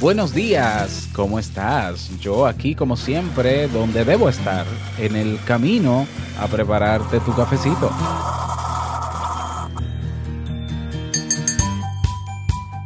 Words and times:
Buenos 0.00 0.32
días, 0.32 1.08
¿cómo 1.12 1.40
estás? 1.40 2.16
Yo 2.20 2.46
aquí 2.46 2.76
como 2.76 2.96
siempre, 2.96 3.66
donde 3.66 4.04
debo 4.04 4.28
estar, 4.28 4.64
en 4.96 5.16
el 5.16 5.40
camino 5.44 6.06
a 6.40 6.46
prepararte 6.46 7.18
tu 7.18 7.34
cafecito. 7.34 7.90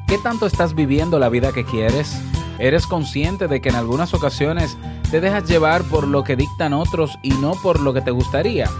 ¿Qué 0.08 0.16
tanto 0.22 0.46
estás 0.46 0.74
viviendo 0.74 1.18
la 1.18 1.28
vida 1.28 1.52
que 1.52 1.66
quieres? 1.66 2.18
¿Eres 2.58 2.86
consciente 2.86 3.46
de 3.46 3.60
que 3.60 3.68
en 3.68 3.74
algunas 3.74 4.14
ocasiones 4.14 4.78
te 5.10 5.20
dejas 5.20 5.46
llevar 5.46 5.82
por 5.82 6.08
lo 6.08 6.24
que 6.24 6.34
dictan 6.34 6.72
otros 6.72 7.18
y 7.22 7.32
no 7.32 7.52
por 7.62 7.78
lo 7.80 7.92
que 7.92 8.00
te 8.00 8.10
gustaría? 8.10 8.70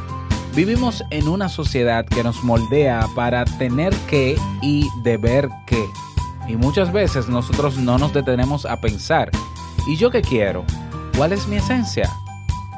Vivimos 0.54 1.04
en 1.10 1.28
una 1.28 1.50
sociedad 1.50 2.06
que 2.06 2.24
nos 2.24 2.42
moldea 2.42 3.08
para 3.14 3.44
tener 3.44 3.94
que 4.08 4.36
y 4.62 4.88
deber 5.02 5.50
que. 5.66 5.84
Y 6.52 6.56
muchas 6.56 6.92
veces 6.92 7.30
nosotros 7.30 7.78
no 7.78 7.96
nos 7.96 8.12
detenemos 8.12 8.66
a 8.66 8.78
pensar, 8.78 9.30
¿y 9.86 9.96
yo 9.96 10.10
qué 10.10 10.20
quiero? 10.20 10.66
¿Cuál 11.16 11.32
es 11.32 11.48
mi 11.48 11.56
esencia? 11.56 12.10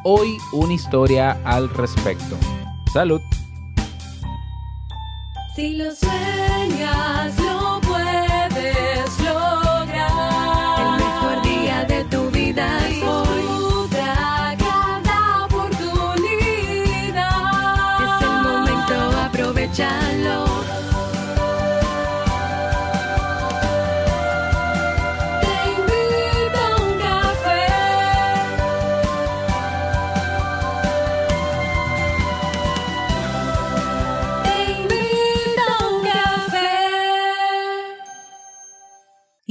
Hoy 0.05 0.39
una 0.53 0.75
historia 0.75 1.41
al 1.45 1.69
respecto. 1.69 2.37
Salud. 2.93 3.21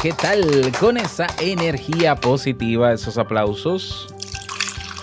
¿Qué 0.00 0.12
tal? 0.12 0.72
Con 0.80 0.96
esa 0.96 1.26
energía 1.40 2.16
positiva, 2.16 2.92
esos 2.92 3.18
aplausos 3.18 4.12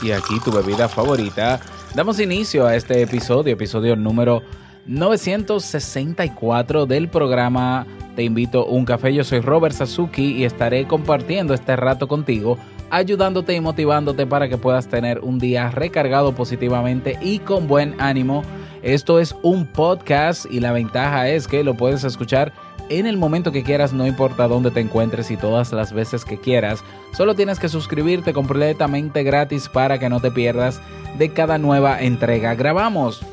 y 0.02 0.12
aquí 0.12 0.40
tu 0.44 0.52
bebida 0.52 0.90
favorita, 0.90 1.60
damos 1.94 2.20
inicio 2.20 2.66
a 2.66 2.76
este 2.76 3.02
episodio, 3.02 3.54
episodio 3.54 3.96
número 3.96 4.44
964 4.86 6.86
del 6.86 7.08
programa 7.08 7.88
Te 8.16 8.24
invito 8.24 8.64
a 8.64 8.66
un 8.66 8.86
café. 8.86 9.14
Yo 9.14 9.24
soy 9.24 9.40
Robert 9.40 9.76
Sasuki 9.76 10.34
y 10.34 10.44
estaré 10.44 10.86
compartiendo 10.86 11.54
este 11.54 11.76
rato 11.76 12.08
contigo, 12.08 12.58
ayudándote 12.90 13.56
y 13.56 13.62
motivándote 13.62 14.28
para 14.28 14.50
que 14.50 14.58
puedas 14.58 14.88
tener 14.88 15.20
un 15.20 15.40
día 15.40 15.72
recargado 15.72 16.36
positivamente 16.36 17.18
y 17.22 17.40
con 17.40 17.68
buen 17.68 18.00
ánimo. 18.00 18.44
Esto 18.84 19.20
es 19.20 19.36
un 19.42 19.66
podcast 19.66 20.46
y 20.52 20.60
la 20.60 20.72
ventaja 20.72 21.30
es 21.30 21.48
que 21.48 21.64
lo 21.64 21.76
puedes 21.76 22.04
escuchar 22.04 22.54
en 22.90 23.06
el 23.06 23.18
momento 23.18 23.52
que 23.52 23.64
quieras, 23.64 23.94
no 23.94 24.06
importa 24.06 24.48
dónde 24.48 24.72
te 24.72 24.80
encuentres 24.80 25.32
y 25.32 25.38
todas 25.38 25.72
las 25.72 25.94
veces 25.94 26.26
que 26.26 26.38
quieras. 26.38 26.84
Solo 27.14 27.36
tienes 27.36 27.60
que 27.60 27.70
suscribirte 27.70 28.34
completamente 28.34 29.24
gratis 29.24 29.70
para 29.70 29.98
que 29.98 30.10
no 30.10 30.20
te 30.20 30.32
pierdas 30.32 30.82
de 31.18 31.30
cada 31.30 31.58
nueva 31.58 32.02
entrega. 32.02 32.54
Grabamos 32.56 33.26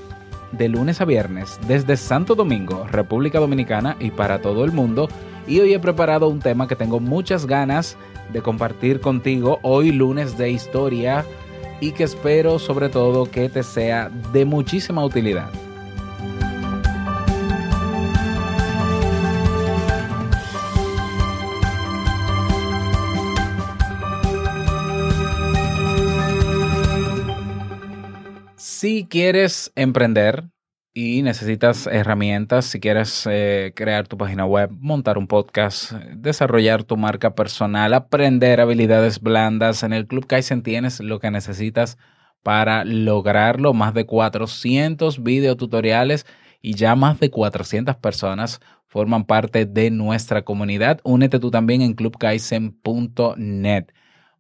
de 0.52 0.68
lunes 0.68 1.00
a 1.00 1.04
viernes 1.04 1.58
desde 1.66 1.96
Santo 1.96 2.34
Domingo, 2.34 2.86
República 2.90 3.40
Dominicana 3.40 3.96
y 4.00 4.10
para 4.10 4.40
todo 4.40 4.64
el 4.64 4.72
mundo. 4.72 5.08
Y 5.46 5.60
hoy 5.60 5.74
he 5.74 5.80
preparado 5.80 6.28
un 6.28 6.40
tema 6.40 6.68
que 6.68 6.76
tengo 6.76 7.00
muchas 7.00 7.46
ganas 7.46 7.96
de 8.32 8.40
compartir 8.42 9.00
contigo 9.00 9.58
hoy 9.62 9.92
lunes 9.92 10.38
de 10.38 10.50
historia 10.50 11.24
y 11.80 11.92
que 11.92 12.04
espero 12.04 12.58
sobre 12.58 12.88
todo 12.88 13.30
que 13.30 13.48
te 13.48 13.62
sea 13.62 14.08
de 14.32 14.44
muchísima 14.44 15.04
utilidad. 15.04 15.50
Si 28.82 29.06
quieres 29.06 29.70
emprender 29.76 30.50
y 30.92 31.22
necesitas 31.22 31.86
herramientas, 31.86 32.64
si 32.64 32.80
quieres 32.80 33.28
eh, 33.30 33.72
crear 33.76 34.08
tu 34.08 34.18
página 34.18 34.44
web, 34.44 34.70
montar 34.72 35.18
un 35.18 35.28
podcast, 35.28 35.92
desarrollar 35.92 36.82
tu 36.82 36.96
marca 36.96 37.36
personal, 37.36 37.94
aprender 37.94 38.60
habilidades 38.60 39.20
blandas, 39.20 39.84
en 39.84 39.92
el 39.92 40.08
Club 40.08 40.26
Kaizen 40.26 40.64
tienes 40.64 40.98
lo 40.98 41.20
que 41.20 41.30
necesitas 41.30 41.96
para 42.42 42.84
lograrlo. 42.84 43.72
Más 43.72 43.94
de 43.94 44.04
400 44.04 45.22
videotutoriales 45.22 46.26
y 46.60 46.74
ya 46.74 46.96
más 46.96 47.20
de 47.20 47.30
400 47.30 47.94
personas 47.98 48.60
forman 48.88 49.26
parte 49.26 49.64
de 49.64 49.92
nuestra 49.92 50.42
comunidad. 50.42 50.98
Únete 51.04 51.38
tú 51.38 51.52
también 51.52 51.82
en 51.82 51.94
clubkaizen.net. 51.94 53.84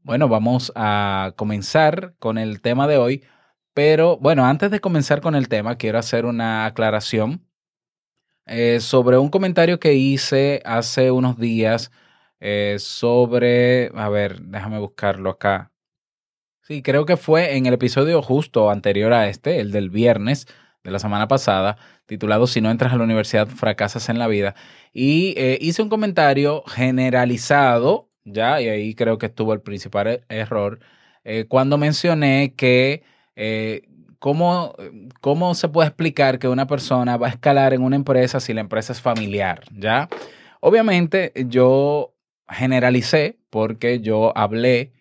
Bueno, 0.02 0.26
vamos 0.26 0.72
a 0.74 1.32
comenzar 1.36 2.16
con 2.18 2.38
el 2.38 2.60
tema 2.60 2.88
de 2.88 2.96
hoy. 2.96 3.22
Pero 3.74 4.16
bueno, 4.18 4.44
antes 4.46 4.70
de 4.70 4.80
comenzar 4.80 5.20
con 5.20 5.34
el 5.34 5.48
tema, 5.48 5.76
quiero 5.76 5.98
hacer 5.98 6.24
una 6.26 6.66
aclaración 6.66 7.46
eh, 8.46 8.80
sobre 8.80 9.18
un 9.18 9.28
comentario 9.30 9.78
que 9.80 9.94
hice 9.94 10.62
hace 10.64 11.10
unos 11.10 11.38
días 11.38 11.90
eh, 12.40 12.76
sobre, 12.78 13.90
a 13.94 14.08
ver, 14.08 14.40
déjame 14.42 14.78
buscarlo 14.78 15.30
acá. 15.30 15.72
Sí, 16.62 16.82
creo 16.82 17.06
que 17.06 17.16
fue 17.16 17.56
en 17.56 17.66
el 17.66 17.74
episodio 17.74 18.22
justo 18.22 18.70
anterior 18.70 19.12
a 19.12 19.28
este, 19.28 19.60
el 19.60 19.72
del 19.72 19.90
viernes 19.90 20.46
de 20.84 20.90
la 20.92 20.98
semana 21.00 21.28
pasada, 21.28 21.76
titulado 22.06 22.46
Si 22.46 22.60
no 22.60 22.70
entras 22.70 22.92
a 22.92 22.96
la 22.96 23.04
universidad, 23.04 23.48
fracasas 23.48 24.08
en 24.08 24.18
la 24.18 24.28
vida. 24.28 24.54
Y 24.92 25.34
eh, 25.38 25.58
hice 25.60 25.82
un 25.82 25.88
comentario 25.88 26.62
generalizado, 26.66 28.10
ya, 28.24 28.60
y 28.60 28.68
ahí 28.68 28.94
creo 28.94 29.18
que 29.18 29.26
estuvo 29.26 29.52
el 29.54 29.62
principal 29.62 30.06
er- 30.08 30.24
error, 30.28 30.80
cuando 31.48 31.78
mencioné 31.78 32.54
que 32.56 33.04
eh, 33.36 33.82
¿cómo, 34.18 34.74
¿cómo 35.20 35.54
se 35.54 35.68
puede 35.68 35.88
explicar 35.88 36.38
que 36.38 36.48
una 36.48 36.66
persona 36.66 37.16
va 37.16 37.26
a 37.26 37.30
escalar 37.30 37.74
en 37.74 37.82
una 37.82 37.96
empresa 37.96 38.40
si 38.40 38.52
la 38.52 38.60
empresa 38.60 38.92
es 38.92 39.00
familiar? 39.00 39.62
¿Ya? 39.72 40.08
Obviamente 40.60 41.32
yo 41.46 42.14
generalicé 42.48 43.38
porque 43.50 44.00
yo 44.00 44.36
hablé 44.36 44.92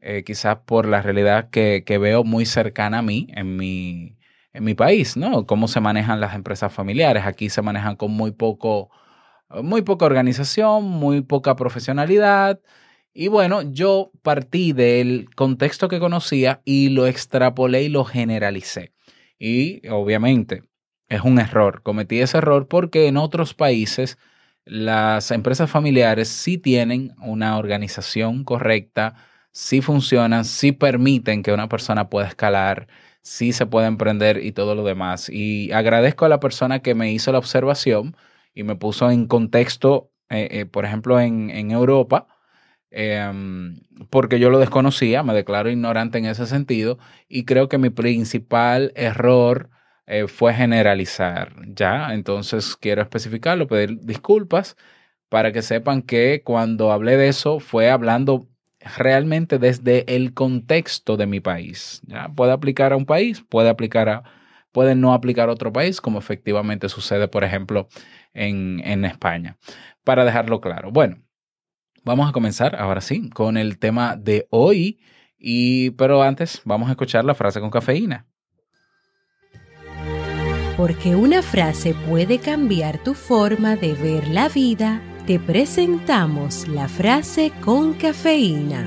eh, 0.00 0.24
quizás 0.24 0.56
por 0.64 0.86
la 0.86 1.02
realidad 1.02 1.50
que, 1.50 1.84
que 1.86 1.98
veo 1.98 2.24
muy 2.24 2.46
cercana 2.46 2.98
a 2.98 3.02
mí 3.02 3.28
en 3.34 3.56
mi, 3.56 4.16
en 4.52 4.64
mi 4.64 4.74
país, 4.74 5.16
¿no? 5.16 5.46
Cómo 5.46 5.68
se 5.68 5.80
manejan 5.80 6.20
las 6.20 6.34
empresas 6.34 6.72
familiares. 6.72 7.24
Aquí 7.26 7.48
se 7.50 7.62
manejan 7.62 7.96
con 7.96 8.10
muy 8.10 8.32
poco, 8.32 8.90
muy 9.62 9.82
poca 9.82 10.06
organización, 10.06 10.84
muy 10.84 11.20
poca 11.22 11.56
profesionalidad. 11.56 12.60
Y 13.14 13.28
bueno, 13.28 13.62
yo 13.62 14.10
partí 14.22 14.72
del 14.72 15.28
contexto 15.34 15.88
que 15.88 16.00
conocía 16.00 16.62
y 16.64 16.88
lo 16.88 17.06
extrapolé 17.06 17.82
y 17.84 17.88
lo 17.88 18.04
generalicé. 18.04 18.92
Y 19.38 19.86
obviamente 19.88 20.62
es 21.08 21.20
un 21.22 21.38
error. 21.38 21.82
Cometí 21.82 22.20
ese 22.20 22.38
error 22.38 22.68
porque 22.68 23.08
en 23.08 23.18
otros 23.18 23.52
países 23.54 24.18
las 24.64 25.30
empresas 25.30 25.70
familiares 25.70 26.28
sí 26.28 26.56
tienen 26.56 27.14
una 27.20 27.58
organización 27.58 28.44
correcta, 28.44 29.14
sí 29.52 29.82
funcionan, 29.82 30.44
sí 30.44 30.72
permiten 30.72 31.42
que 31.42 31.52
una 31.52 31.68
persona 31.68 32.08
pueda 32.08 32.28
escalar, 32.28 32.86
sí 33.22 33.52
se 33.52 33.66
puede 33.66 33.88
emprender 33.88 34.38
y 34.44 34.52
todo 34.52 34.74
lo 34.74 34.84
demás. 34.84 35.28
Y 35.28 35.70
agradezco 35.72 36.24
a 36.24 36.28
la 36.30 36.40
persona 36.40 36.80
que 36.80 36.94
me 36.94 37.12
hizo 37.12 37.32
la 37.32 37.38
observación 37.38 38.16
y 38.54 38.62
me 38.62 38.76
puso 38.76 39.10
en 39.10 39.26
contexto, 39.26 40.10
eh, 40.30 40.48
eh, 40.50 40.66
por 40.66 40.84
ejemplo, 40.86 41.20
en, 41.20 41.50
en 41.50 41.72
Europa 41.72 42.26
em, 42.92 43.76
porque 44.10 44.38
yo 44.38 44.50
lo 44.50 44.58
desconocía, 44.58 45.22
me 45.22 45.34
declaro 45.34 45.70
ignorante 45.70 46.18
en 46.18 46.26
ese 46.26 46.46
sentido 46.46 46.98
y 47.28 47.44
creo 47.44 47.68
que 47.68 47.78
mi 47.78 47.90
principal 47.90 48.92
error 48.96 49.70
eh, 50.06 50.26
fue 50.28 50.54
generalizar, 50.54 51.54
¿ya? 51.68 52.14
Entonces 52.14 52.76
quiero 52.76 53.02
especificarlo, 53.02 53.66
pedir 53.68 54.00
disculpas 54.02 54.76
para 55.28 55.52
que 55.52 55.62
sepan 55.62 56.02
que 56.02 56.42
cuando 56.44 56.92
hablé 56.92 57.16
de 57.16 57.28
eso 57.28 57.60
fue 57.60 57.90
hablando 57.90 58.48
realmente 58.96 59.58
desde 59.58 60.04
el 60.14 60.34
contexto 60.34 61.16
de 61.16 61.26
mi 61.26 61.40
país. 61.40 62.02
¿ya? 62.06 62.28
Puede 62.28 62.52
aplicar 62.52 62.92
a 62.92 62.96
un 62.96 63.06
país, 63.06 63.42
puede 63.48 63.70
aplicar 63.70 64.08
a, 64.08 64.24
puede 64.72 64.94
no 64.94 65.14
aplicar 65.14 65.48
a 65.48 65.52
otro 65.52 65.72
país, 65.72 66.00
como 66.00 66.18
efectivamente 66.18 66.88
sucede, 66.88 67.28
por 67.28 67.44
ejemplo, 67.44 67.88
en, 68.34 68.80
en 68.84 69.04
España. 69.04 69.56
Para 70.04 70.24
dejarlo 70.24 70.60
claro. 70.60 70.90
Bueno, 70.90 71.21
vamos 72.04 72.28
a 72.28 72.32
comenzar 72.32 72.76
ahora 72.76 73.00
sí 73.00 73.30
con 73.30 73.56
el 73.56 73.78
tema 73.78 74.16
de 74.16 74.46
hoy. 74.50 75.00
Y, 75.38 75.90
pero 75.92 76.22
antes, 76.22 76.62
vamos 76.64 76.88
a 76.88 76.92
escuchar 76.92 77.24
la 77.24 77.34
frase 77.34 77.60
con 77.60 77.70
cafeína. 77.70 78.26
Porque 80.76 81.16
una 81.16 81.42
frase 81.42 81.94
puede 82.08 82.38
cambiar 82.38 83.02
tu 83.02 83.14
forma 83.14 83.76
de 83.76 83.92
ver 83.92 84.28
la 84.28 84.48
vida, 84.48 85.02
te 85.26 85.38
presentamos 85.38 86.66
la 86.68 86.88
frase 86.88 87.52
con 87.60 87.94
cafeína. 87.94 88.84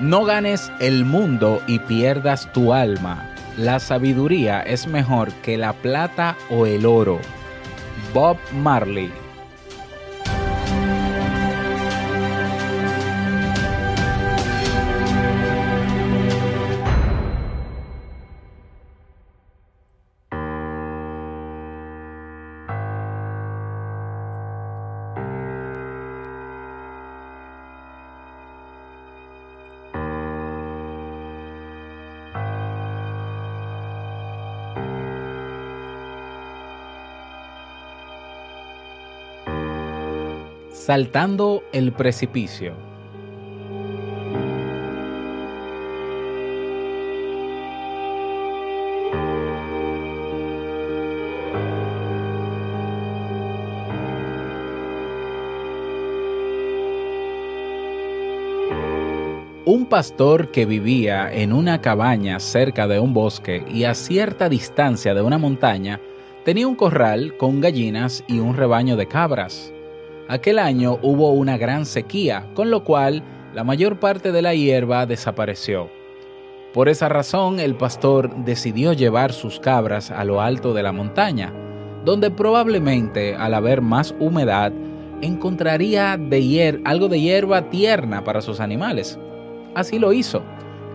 No 0.00 0.24
ganes 0.24 0.70
el 0.78 1.04
mundo 1.04 1.62
y 1.66 1.78
pierdas 1.80 2.52
tu 2.52 2.72
alma. 2.72 3.35
La 3.56 3.80
sabiduría 3.80 4.60
es 4.60 4.86
mejor 4.86 5.32
que 5.32 5.56
la 5.56 5.72
plata 5.72 6.36
o 6.50 6.66
el 6.66 6.84
oro. 6.84 7.18
Bob 8.12 8.36
Marley. 8.52 9.25
Saltando 40.76 41.64
el 41.72 41.90
precipicio. 41.90 42.74
Un 59.64 59.86
pastor 59.86 60.52
que 60.52 60.66
vivía 60.66 61.32
en 61.32 61.52
una 61.52 61.80
cabaña 61.80 62.38
cerca 62.38 62.86
de 62.86 63.00
un 63.00 63.12
bosque 63.12 63.64
y 63.66 63.84
a 63.84 63.94
cierta 63.94 64.48
distancia 64.48 65.14
de 65.14 65.22
una 65.22 65.38
montaña 65.38 66.00
tenía 66.44 66.68
un 66.68 66.76
corral 66.76 67.36
con 67.38 67.60
gallinas 67.60 68.22
y 68.28 68.38
un 68.38 68.54
rebaño 68.54 68.96
de 68.96 69.08
cabras. 69.08 69.72
Aquel 70.28 70.58
año 70.58 70.98
hubo 71.02 71.30
una 71.30 71.56
gran 71.56 71.86
sequía, 71.86 72.46
con 72.54 72.70
lo 72.70 72.82
cual 72.82 73.22
la 73.54 73.62
mayor 73.62 74.00
parte 74.00 74.32
de 74.32 74.42
la 74.42 74.54
hierba 74.54 75.06
desapareció. 75.06 75.88
Por 76.74 76.88
esa 76.88 77.08
razón 77.08 77.60
el 77.60 77.76
pastor 77.76 78.34
decidió 78.44 78.92
llevar 78.92 79.32
sus 79.32 79.60
cabras 79.60 80.10
a 80.10 80.24
lo 80.24 80.40
alto 80.40 80.74
de 80.74 80.82
la 80.82 80.92
montaña, 80.92 81.52
donde 82.04 82.30
probablemente 82.30 83.36
al 83.36 83.54
haber 83.54 83.80
más 83.80 84.14
humedad 84.18 84.72
encontraría 85.22 86.18
algo 86.84 87.08
de 87.08 87.20
hierba 87.20 87.70
tierna 87.70 88.24
para 88.24 88.42
sus 88.42 88.60
animales. 88.60 89.18
Así 89.74 89.98
lo 89.98 90.12
hizo, 90.12 90.42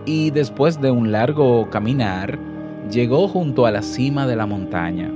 y 0.04 0.30
después 0.30 0.80
de 0.80 0.90
un 0.90 1.10
largo 1.10 1.70
caminar, 1.70 2.38
llegó 2.90 3.28
junto 3.28 3.66
a 3.66 3.70
la 3.70 3.82
cima 3.82 4.26
de 4.26 4.36
la 4.36 4.46
montaña. 4.46 5.10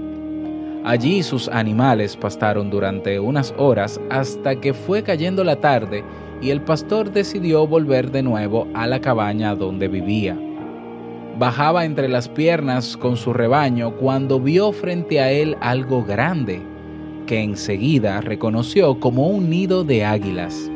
Allí 0.86 1.24
sus 1.24 1.48
animales 1.48 2.16
pastaron 2.16 2.70
durante 2.70 3.18
unas 3.18 3.52
horas 3.58 4.00
hasta 4.08 4.54
que 4.60 4.72
fue 4.72 5.02
cayendo 5.02 5.42
la 5.42 5.56
tarde 5.56 6.04
y 6.40 6.50
el 6.50 6.60
pastor 6.60 7.10
decidió 7.10 7.66
volver 7.66 8.12
de 8.12 8.22
nuevo 8.22 8.68
a 8.72 8.86
la 8.86 9.00
cabaña 9.00 9.56
donde 9.56 9.88
vivía. 9.88 10.38
Bajaba 11.40 11.84
entre 11.84 12.08
las 12.08 12.28
piernas 12.28 12.96
con 12.96 13.16
su 13.16 13.32
rebaño 13.32 13.96
cuando 13.96 14.38
vio 14.38 14.70
frente 14.70 15.18
a 15.18 15.32
él 15.32 15.56
algo 15.60 16.04
grande, 16.04 16.62
que 17.26 17.40
enseguida 17.40 18.20
reconoció 18.20 19.00
como 19.00 19.26
un 19.26 19.50
nido 19.50 19.82
de 19.82 20.04
águilas. 20.04 20.70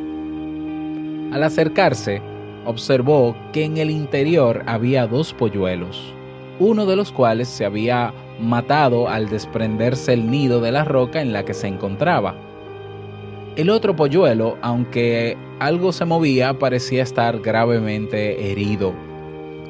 Al 1.31 1.45
acercarse, 1.45 2.21
observó 2.67 3.37
que 3.53 3.63
en 3.65 3.77
el 3.77 3.91
interior 3.91 4.65
había 4.67 5.07
dos 5.07 5.33
polluelos, 5.33 6.13
uno 6.61 6.87
de 6.87 6.95
los 6.95 7.11
cuales 7.11 7.49
se 7.49 7.65
había 7.65 8.15
matado 8.39 9.09
al 9.09 9.29
desprenderse 9.29 10.13
el 10.13 10.31
nido 10.31 10.61
de 10.61 10.71
la 10.71 10.85
roca 10.85 11.21
en 11.21 11.33
la 11.33 11.45
que 11.45 11.55
se 11.55 11.67
encontraba. 11.67 12.37
El 13.57 13.71
otro 13.71 13.97
polluelo, 13.97 14.57
aunque 14.63 15.37
algo 15.59 15.91
se 15.93 16.05
movía, 16.05 16.59
parecía 16.59 17.03
estar 17.03 17.41
gravemente 17.41 18.53
herido. 18.53 18.95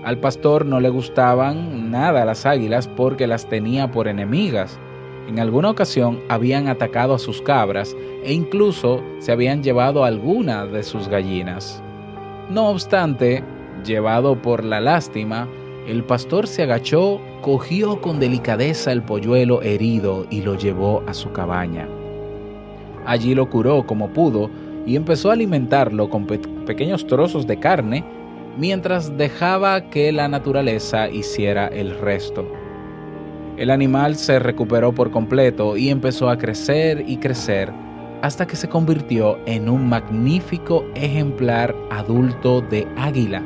Al 0.04 0.18
pastor 0.18 0.66
no 0.66 0.80
le 0.80 0.88
gustaban 0.88 1.90
nada 1.90 2.24
las 2.24 2.44
águilas 2.44 2.88
porque 2.88 3.26
las 3.26 3.48
tenía 3.48 3.90
por 3.90 4.08
enemigas. 4.08 4.78
En 5.28 5.38
alguna 5.38 5.70
ocasión 5.70 6.20
habían 6.28 6.68
atacado 6.68 7.14
a 7.14 7.18
sus 7.18 7.40
cabras 7.40 7.96
e 8.24 8.32
incluso 8.32 9.02
se 9.18 9.32
habían 9.32 9.62
llevado 9.62 10.04
alguna 10.04 10.66
de 10.66 10.82
sus 10.82 11.08
gallinas. 11.08 11.82
No 12.48 12.68
obstante, 12.68 13.44
llevado 13.84 14.40
por 14.40 14.64
la 14.64 14.80
lástima, 14.80 15.48
el 15.86 16.04
pastor 16.04 16.46
se 16.46 16.62
agachó, 16.62 17.20
cogió 17.40 18.00
con 18.00 18.20
delicadeza 18.20 18.92
el 18.92 19.02
polluelo 19.02 19.62
herido 19.62 20.26
y 20.30 20.42
lo 20.42 20.54
llevó 20.54 21.02
a 21.06 21.14
su 21.14 21.32
cabaña. 21.32 21.88
Allí 23.06 23.34
lo 23.34 23.48
curó 23.48 23.86
como 23.86 24.10
pudo 24.10 24.50
y 24.86 24.96
empezó 24.96 25.30
a 25.30 25.34
alimentarlo 25.34 26.10
con 26.10 26.26
pe 26.26 26.38
pequeños 26.66 27.06
trozos 27.06 27.46
de 27.46 27.58
carne 27.58 28.04
mientras 28.56 29.16
dejaba 29.16 29.90
que 29.90 30.12
la 30.12 30.28
naturaleza 30.28 31.08
hiciera 31.08 31.66
el 31.68 31.98
resto. 31.98 32.46
El 33.56 33.70
animal 33.70 34.16
se 34.16 34.38
recuperó 34.38 34.92
por 34.92 35.10
completo 35.10 35.76
y 35.76 35.88
empezó 35.88 36.28
a 36.28 36.38
crecer 36.38 37.04
y 37.06 37.16
crecer 37.16 37.72
hasta 38.22 38.46
que 38.46 38.56
se 38.56 38.68
convirtió 38.68 39.38
en 39.46 39.68
un 39.68 39.88
magnífico 39.88 40.84
ejemplar 40.94 41.74
adulto 41.90 42.60
de 42.60 42.86
águila. 42.96 43.42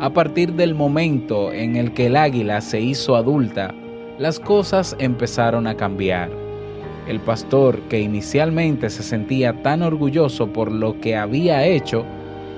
A 0.00 0.10
partir 0.10 0.52
del 0.52 0.76
momento 0.76 1.52
en 1.52 1.74
el 1.74 1.92
que 1.92 2.06
el 2.06 2.14
águila 2.14 2.60
se 2.60 2.80
hizo 2.80 3.16
adulta, 3.16 3.74
las 4.16 4.38
cosas 4.38 4.94
empezaron 5.00 5.66
a 5.66 5.74
cambiar. 5.74 6.30
El 7.08 7.18
pastor, 7.18 7.80
que 7.88 7.98
inicialmente 7.98 8.90
se 8.90 9.02
sentía 9.02 9.60
tan 9.62 9.82
orgulloso 9.82 10.52
por 10.52 10.70
lo 10.70 11.00
que 11.00 11.16
había 11.16 11.66
hecho, 11.66 12.04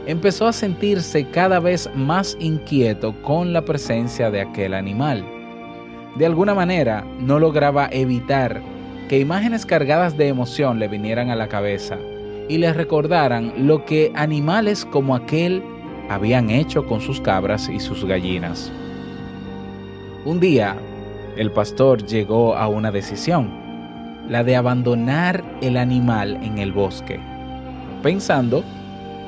empezó 0.07 0.49
a 0.49 0.53
sentirse 0.53 1.31
cada 1.31 1.61
vez 1.61 1.89
más 1.95 2.37
inquieto 2.41 3.15
con 3.23 3.55
la 3.55 3.65
presencia 3.65 4.31
de 4.31 4.43
aquel 4.43 4.75
animal. 4.75 5.25
De 6.17 6.27
alguna 6.27 6.53
manera 6.53 7.07
no 7.21 7.39
lograba 7.39 7.89
evitar 7.91 8.61
que 9.09 9.19
imágenes 9.19 9.65
cargadas 9.65 10.15
de 10.19 10.29
emoción 10.29 10.79
le 10.79 10.89
vinieran 10.89 11.31
a 11.31 11.37
la 11.37 11.49
cabeza 11.49 11.97
y 12.51 12.59
le 12.59 12.75
recordaran 12.75 13.55
lo 13.67 13.87
que 13.87 14.13
animales 14.15 14.85
como 14.85 15.15
aquel 15.15 15.63
habían 16.11 16.51
hecho 16.51 16.87
con 16.87 17.01
sus 17.01 17.21
cabras 17.21 17.69
y 17.69 17.79
sus 17.79 18.05
gallinas. 18.05 18.73
Un 20.25 20.41
día, 20.41 20.77
el 21.37 21.53
pastor 21.53 22.05
llegó 22.05 22.57
a 22.57 22.67
una 22.67 22.91
decisión, 22.91 23.49
la 24.29 24.43
de 24.43 24.57
abandonar 24.57 25.45
el 25.63 25.77
animal 25.77 26.37
en 26.43 26.59
el 26.59 26.73
bosque, 26.73 27.21
pensando 28.03 28.65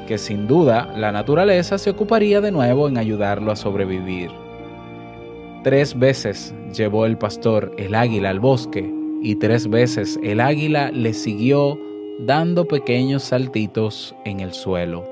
que 0.09 0.19
sin 0.19 0.49
duda 0.49 0.93
la 0.97 1.13
naturaleza 1.13 1.79
se 1.79 1.91
ocuparía 1.91 2.41
de 2.41 2.51
nuevo 2.51 2.89
en 2.89 2.99
ayudarlo 2.99 3.53
a 3.53 3.57
sobrevivir. 3.57 4.33
Tres 5.63 5.97
veces 5.97 6.53
llevó 6.75 7.07
el 7.07 7.17
pastor 7.17 7.73
el 7.79 7.95
águila 7.95 8.31
al 8.31 8.41
bosque 8.41 8.93
y 9.23 9.37
tres 9.37 9.71
veces 9.71 10.19
el 10.25 10.41
águila 10.41 10.91
le 10.91 11.15
siguió 11.15 11.79
dando 12.19 12.67
pequeños 12.67 13.23
saltitos 13.23 14.17
en 14.25 14.41
el 14.41 14.53
suelo. 14.53 15.12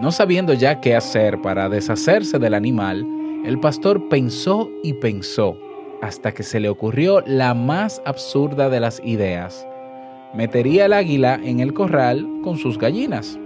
No 0.00 0.10
sabiendo 0.12 0.54
ya 0.54 0.80
qué 0.80 0.96
hacer 0.96 1.42
para 1.42 1.68
deshacerse 1.68 2.38
del 2.38 2.54
animal, 2.54 3.06
el 3.44 3.60
pastor 3.60 4.08
pensó 4.08 4.70
y 4.82 4.94
pensó 4.94 5.58
hasta 6.00 6.32
que 6.32 6.42
se 6.42 6.58
le 6.58 6.70
ocurrió 6.70 7.22
la 7.26 7.52
más 7.52 8.00
absurda 8.06 8.70
de 8.70 8.80
las 8.80 9.02
ideas. 9.04 9.66
Metería 10.32 10.86
el 10.86 10.94
águila 10.94 11.38
en 11.44 11.60
el 11.60 11.74
corral 11.74 12.26
con 12.42 12.56
sus 12.56 12.78
gallinas. 12.78 13.38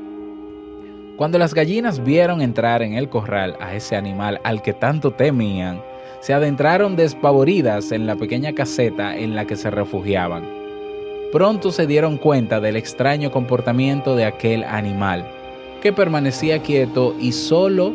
Cuando 1.17 1.41
las 1.41 1.55
gallinas 1.55 2.05
vieron 2.05 2.41
entrar 2.41 2.83
en 2.83 2.95
el 2.95 3.09
corral 3.09 3.57
a 3.61 3.75
ese 3.75 3.97
animal 3.97 4.41
al 4.45 4.63
que 4.63 4.75
tanto 4.75 5.11
temían, 5.11 5.83
se 6.21 6.35
adentraron 6.35 6.95
despavoridas 6.95 7.91
en 7.91 8.07
la 8.07 8.15
pequeña 8.15 8.53
caseta 8.53 9.17
en 9.17 9.35
la 9.35 9.45
que 9.45 9.57
se 9.57 9.73
refugiaban. 9.73 10.45
Pronto 11.33 11.73
se 11.73 11.89
dieron 11.89 12.17
cuenta 12.17 12.61
del 12.61 12.77
extraño 12.77 13.33
comportamiento 13.33 14.15
de 14.15 14.25
aquel 14.25 14.63
animal, 14.63 15.27
que 15.85 15.93
permanecía 15.93 16.63
quieto 16.63 17.15
y 17.21 17.33
solo 17.33 17.93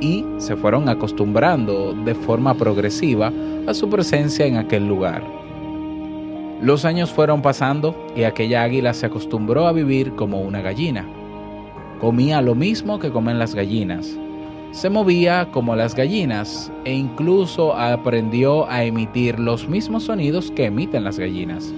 y 0.00 0.24
se 0.38 0.56
fueron 0.56 0.88
acostumbrando 0.88 1.92
de 1.92 2.14
forma 2.14 2.54
progresiva 2.54 3.30
a 3.66 3.74
su 3.74 3.90
presencia 3.90 4.46
en 4.46 4.56
aquel 4.56 4.88
lugar. 4.88 5.22
Los 6.62 6.86
años 6.86 7.10
fueron 7.10 7.42
pasando 7.42 7.94
y 8.16 8.22
aquella 8.22 8.62
águila 8.62 8.94
se 8.94 9.04
acostumbró 9.04 9.66
a 9.66 9.72
vivir 9.72 10.12
como 10.12 10.40
una 10.40 10.62
gallina. 10.62 11.06
Comía 12.00 12.40
lo 12.40 12.54
mismo 12.54 12.98
que 12.98 13.10
comen 13.10 13.38
las 13.38 13.54
gallinas. 13.54 14.16
Se 14.70 14.88
movía 14.88 15.50
como 15.52 15.76
las 15.76 15.94
gallinas 15.94 16.72
e 16.86 16.94
incluso 16.94 17.74
aprendió 17.74 18.66
a 18.70 18.84
emitir 18.84 19.38
los 19.38 19.68
mismos 19.68 20.04
sonidos 20.04 20.50
que 20.50 20.64
emiten 20.64 21.04
las 21.04 21.18
gallinas. 21.18 21.74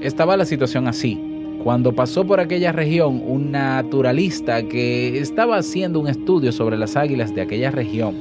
Estaba 0.00 0.36
la 0.36 0.44
situación 0.44 0.86
así, 0.86 1.29
cuando 1.62 1.94
pasó 1.94 2.26
por 2.26 2.40
aquella 2.40 2.72
región 2.72 3.22
un 3.26 3.52
naturalista 3.52 4.62
que 4.62 5.18
estaba 5.18 5.58
haciendo 5.58 6.00
un 6.00 6.08
estudio 6.08 6.52
sobre 6.52 6.78
las 6.78 6.96
águilas 6.96 7.34
de 7.34 7.42
aquella 7.42 7.70
región 7.70 8.14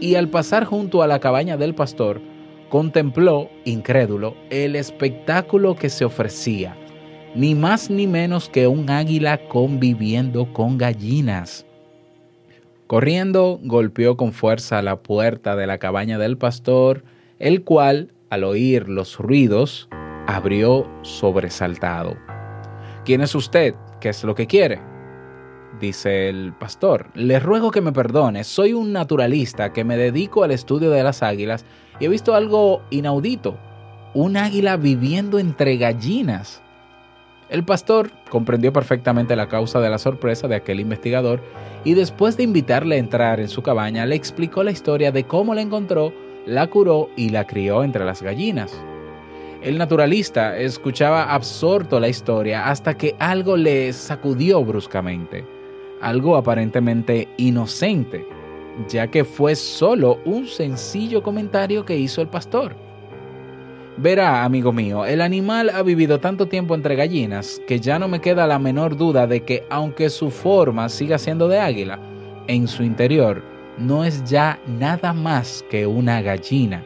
y 0.00 0.14
al 0.16 0.28
pasar 0.28 0.64
junto 0.64 1.02
a 1.02 1.06
la 1.06 1.20
cabaña 1.20 1.56
del 1.56 1.74
pastor, 1.74 2.20
contempló, 2.68 3.48
incrédulo, 3.64 4.36
el 4.50 4.76
espectáculo 4.76 5.74
que 5.74 5.88
se 5.88 6.04
ofrecía, 6.04 6.76
ni 7.34 7.54
más 7.54 7.90
ni 7.90 8.06
menos 8.06 8.48
que 8.48 8.66
un 8.66 8.90
águila 8.90 9.38
conviviendo 9.48 10.52
con 10.52 10.76
gallinas. 10.76 11.64
Corriendo, 12.86 13.58
golpeó 13.62 14.16
con 14.16 14.32
fuerza 14.32 14.82
la 14.82 14.96
puerta 14.96 15.56
de 15.56 15.66
la 15.66 15.78
cabaña 15.78 16.18
del 16.18 16.36
pastor, 16.36 17.04
el 17.38 17.62
cual, 17.62 18.12
al 18.30 18.44
oír 18.44 18.88
los 18.88 19.18
ruidos, 19.18 19.88
abrió 20.26 20.86
sobresaltado. 21.02 22.25
¿Quién 23.06 23.20
es 23.20 23.36
usted? 23.36 23.76
¿Qué 24.00 24.08
es 24.08 24.24
lo 24.24 24.34
que 24.34 24.48
quiere? 24.48 24.80
Dice 25.78 26.28
el 26.28 26.52
pastor, 26.52 27.06
le 27.14 27.38
ruego 27.38 27.70
que 27.70 27.80
me 27.80 27.92
perdone, 27.92 28.42
soy 28.42 28.72
un 28.72 28.92
naturalista 28.92 29.72
que 29.72 29.84
me 29.84 29.96
dedico 29.96 30.42
al 30.42 30.50
estudio 30.50 30.90
de 30.90 31.04
las 31.04 31.22
águilas 31.22 31.64
y 32.00 32.06
he 32.06 32.08
visto 32.08 32.34
algo 32.34 32.82
inaudito, 32.90 33.56
un 34.12 34.36
águila 34.36 34.76
viviendo 34.76 35.38
entre 35.38 35.76
gallinas. 35.76 36.60
El 37.48 37.64
pastor 37.64 38.10
comprendió 38.28 38.72
perfectamente 38.72 39.36
la 39.36 39.48
causa 39.48 39.78
de 39.78 39.88
la 39.88 39.98
sorpresa 39.98 40.48
de 40.48 40.56
aquel 40.56 40.80
investigador 40.80 41.40
y 41.84 41.94
después 41.94 42.36
de 42.36 42.42
invitarle 42.42 42.96
a 42.96 42.98
entrar 42.98 43.38
en 43.38 43.48
su 43.48 43.62
cabaña 43.62 44.04
le 44.04 44.16
explicó 44.16 44.64
la 44.64 44.72
historia 44.72 45.12
de 45.12 45.22
cómo 45.22 45.54
la 45.54 45.60
encontró, 45.60 46.12
la 46.44 46.66
curó 46.66 47.08
y 47.16 47.28
la 47.28 47.46
crió 47.46 47.84
entre 47.84 48.04
las 48.04 48.20
gallinas. 48.20 48.76
El 49.66 49.78
naturalista 49.78 50.56
escuchaba 50.56 51.34
absorto 51.34 51.98
la 51.98 52.08
historia 52.08 52.68
hasta 52.68 52.96
que 52.96 53.16
algo 53.18 53.56
le 53.56 53.92
sacudió 53.92 54.64
bruscamente, 54.64 55.44
algo 56.00 56.36
aparentemente 56.36 57.26
inocente, 57.36 58.24
ya 58.88 59.08
que 59.08 59.24
fue 59.24 59.56
solo 59.56 60.20
un 60.24 60.46
sencillo 60.46 61.20
comentario 61.20 61.84
que 61.84 61.96
hizo 61.96 62.22
el 62.22 62.28
pastor. 62.28 62.76
Verá, 63.96 64.44
amigo 64.44 64.72
mío, 64.72 65.04
el 65.04 65.20
animal 65.20 65.70
ha 65.70 65.82
vivido 65.82 66.20
tanto 66.20 66.46
tiempo 66.46 66.76
entre 66.76 66.94
gallinas 66.94 67.60
que 67.66 67.80
ya 67.80 67.98
no 67.98 68.06
me 68.06 68.20
queda 68.20 68.46
la 68.46 68.60
menor 68.60 68.96
duda 68.96 69.26
de 69.26 69.42
que 69.42 69.66
aunque 69.68 70.10
su 70.10 70.30
forma 70.30 70.88
siga 70.88 71.18
siendo 71.18 71.48
de 71.48 71.58
águila, 71.58 71.98
en 72.46 72.68
su 72.68 72.84
interior 72.84 73.42
no 73.78 74.04
es 74.04 74.22
ya 74.22 74.60
nada 74.68 75.12
más 75.12 75.64
que 75.68 75.88
una 75.88 76.22
gallina. 76.22 76.84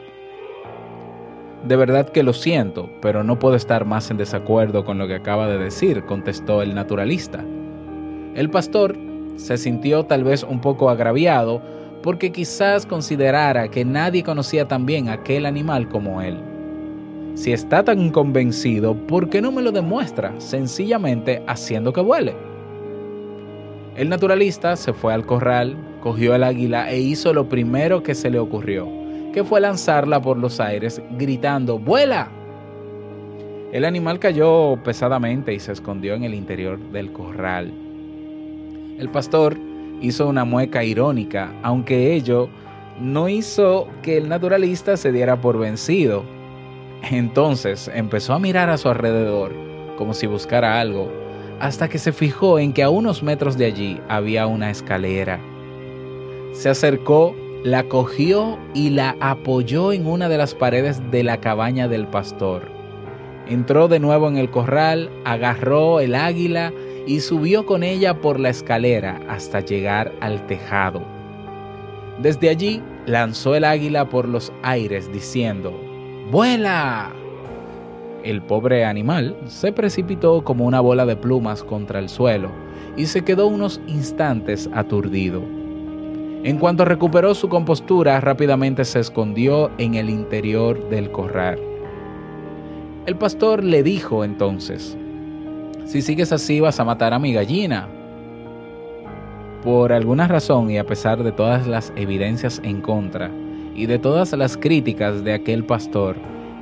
De 1.67 1.75
verdad 1.75 2.09
que 2.09 2.23
lo 2.23 2.33
siento, 2.33 2.89
pero 3.01 3.23
no 3.23 3.37
puedo 3.37 3.55
estar 3.55 3.85
más 3.85 4.09
en 4.09 4.17
desacuerdo 4.17 4.83
con 4.83 4.97
lo 4.97 5.07
que 5.07 5.15
acaba 5.15 5.47
de 5.47 5.59
decir, 5.59 6.05
contestó 6.05 6.63
el 6.63 6.73
naturalista. 6.73 7.45
El 8.33 8.49
pastor 8.49 8.97
se 9.35 9.57
sintió 9.57 10.05
tal 10.05 10.23
vez 10.23 10.43
un 10.43 10.59
poco 10.59 10.89
agraviado 10.89 11.61
porque 12.01 12.31
quizás 12.31 12.87
considerara 12.87 13.67
que 13.67 13.85
nadie 13.85 14.23
conocía 14.23 14.67
tan 14.67 14.87
bien 14.87 15.09
aquel 15.09 15.45
animal 15.45 15.87
como 15.87 16.23
él. 16.23 16.39
Si 17.35 17.53
está 17.53 17.83
tan 17.83 18.09
convencido, 18.09 18.95
¿por 18.95 19.29
qué 19.29 19.39
no 19.39 19.51
me 19.51 19.61
lo 19.61 19.71
demuestra 19.71 20.33
sencillamente 20.39 21.43
haciendo 21.45 21.93
que 21.93 22.01
vuele? 22.01 22.33
El 23.95 24.09
naturalista 24.09 24.75
se 24.75 24.93
fue 24.93 25.13
al 25.13 25.27
corral, 25.27 25.77
cogió 26.01 26.33
el 26.33 26.43
águila 26.43 26.89
e 26.89 26.99
hizo 26.99 27.33
lo 27.33 27.47
primero 27.49 28.01
que 28.01 28.15
se 28.15 28.31
le 28.31 28.39
ocurrió 28.39 29.00
que 29.33 29.43
fue 29.43 29.61
lanzarla 29.61 30.21
por 30.21 30.37
los 30.37 30.59
aires 30.59 31.01
gritando 31.11 31.79
¡Vuela! 31.79 32.29
El 33.71 33.85
animal 33.85 34.19
cayó 34.19 34.77
pesadamente 34.83 35.53
y 35.53 35.59
se 35.59 35.71
escondió 35.71 36.13
en 36.13 36.23
el 36.23 36.33
interior 36.33 36.77
del 36.91 37.13
corral. 37.13 37.71
El 38.99 39.09
pastor 39.09 39.57
hizo 40.01 40.27
una 40.27 40.43
mueca 40.43 40.83
irónica, 40.83 41.53
aunque 41.63 42.13
ello 42.13 42.49
no 42.99 43.29
hizo 43.29 43.87
que 44.01 44.17
el 44.17 44.27
naturalista 44.27 44.97
se 44.97 45.13
diera 45.13 45.39
por 45.39 45.57
vencido. 45.57 46.23
Entonces 47.09 47.89
empezó 47.93 48.33
a 48.33 48.39
mirar 48.39 48.69
a 48.69 48.77
su 48.77 48.89
alrededor, 48.89 49.53
como 49.97 50.13
si 50.13 50.27
buscara 50.27 50.79
algo, 50.81 51.09
hasta 51.61 51.87
que 51.87 51.97
se 51.97 52.11
fijó 52.11 52.59
en 52.59 52.73
que 52.73 52.83
a 52.83 52.89
unos 52.89 53.23
metros 53.23 53.57
de 53.57 53.65
allí 53.65 54.01
había 54.09 54.47
una 54.47 54.69
escalera. 54.69 55.39
Se 56.51 56.69
acercó 56.69 57.35
la 57.63 57.83
cogió 57.83 58.57
y 58.73 58.89
la 58.89 59.15
apoyó 59.19 59.93
en 59.93 60.07
una 60.07 60.29
de 60.29 60.37
las 60.37 60.55
paredes 60.55 60.99
de 61.11 61.23
la 61.23 61.39
cabaña 61.39 61.87
del 61.87 62.07
pastor. 62.07 62.63
Entró 63.47 63.87
de 63.87 63.99
nuevo 63.99 64.27
en 64.27 64.37
el 64.37 64.49
corral, 64.49 65.11
agarró 65.25 65.99
el 65.99 66.15
águila 66.15 66.73
y 67.05 67.19
subió 67.19 67.65
con 67.65 67.83
ella 67.83 68.19
por 68.19 68.39
la 68.39 68.49
escalera 68.49 69.19
hasta 69.27 69.59
llegar 69.59 70.11
al 70.21 70.45
tejado. 70.47 71.03
Desde 72.19 72.49
allí 72.49 72.81
lanzó 73.05 73.55
el 73.55 73.63
águila 73.63 74.09
por 74.09 74.27
los 74.27 74.51
aires 74.63 75.11
diciendo, 75.11 75.73
¡Vuela! 76.31 77.11
El 78.23 78.41
pobre 78.41 78.85
animal 78.85 79.35
se 79.45 79.71
precipitó 79.71 80.43
como 80.43 80.65
una 80.65 80.79
bola 80.79 81.05
de 81.05 81.15
plumas 81.15 81.63
contra 81.63 81.99
el 81.99 82.09
suelo 82.09 82.49
y 82.95 83.07
se 83.07 83.23
quedó 83.23 83.47
unos 83.47 83.81
instantes 83.87 84.69
aturdido. 84.73 85.60
En 86.43 86.57
cuanto 86.57 86.85
recuperó 86.85 87.35
su 87.35 87.49
compostura, 87.49 88.19
rápidamente 88.19 88.83
se 88.83 88.99
escondió 88.99 89.69
en 89.77 89.93
el 89.93 90.09
interior 90.09 90.89
del 90.89 91.11
corral. 91.11 91.59
El 93.05 93.15
pastor 93.15 93.63
le 93.63 93.83
dijo 93.83 94.23
entonces, 94.23 94.97
si 95.85 96.01
sigues 96.01 96.31
así 96.31 96.59
vas 96.59 96.79
a 96.79 96.83
matar 96.83 97.13
a 97.13 97.19
mi 97.19 97.31
gallina. 97.31 97.87
Por 99.63 99.93
alguna 99.93 100.27
razón 100.27 100.71
y 100.71 100.79
a 100.79 100.85
pesar 100.85 101.21
de 101.21 101.31
todas 101.31 101.67
las 101.67 101.93
evidencias 101.95 102.59
en 102.63 102.81
contra 102.81 103.29
y 103.75 103.85
de 103.85 103.99
todas 103.99 104.33
las 104.33 104.57
críticas 104.57 105.23
de 105.23 105.33
aquel 105.33 105.63
pastor, 105.63 106.15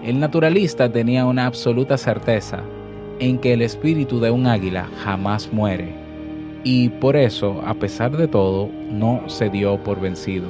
el 0.04 0.20
naturalista 0.20 0.92
tenía 0.92 1.26
una 1.26 1.46
absoluta 1.46 1.98
certeza 1.98 2.64
en 3.20 3.38
que 3.40 3.54
el 3.54 3.62
espíritu 3.62 4.20
de 4.20 4.30
un 4.30 4.46
águila 4.46 4.90
jamás 5.04 5.54
muere 5.54 6.09
y 6.64 6.90
por 6.90 7.16
eso, 7.16 7.62
a 7.66 7.74
pesar 7.74 8.16
de 8.18 8.28
todo, 8.28 8.70
no 8.92 9.24
se 9.28 9.50
dio 9.50 9.78
por 9.84 10.00
vencido. 10.00 10.48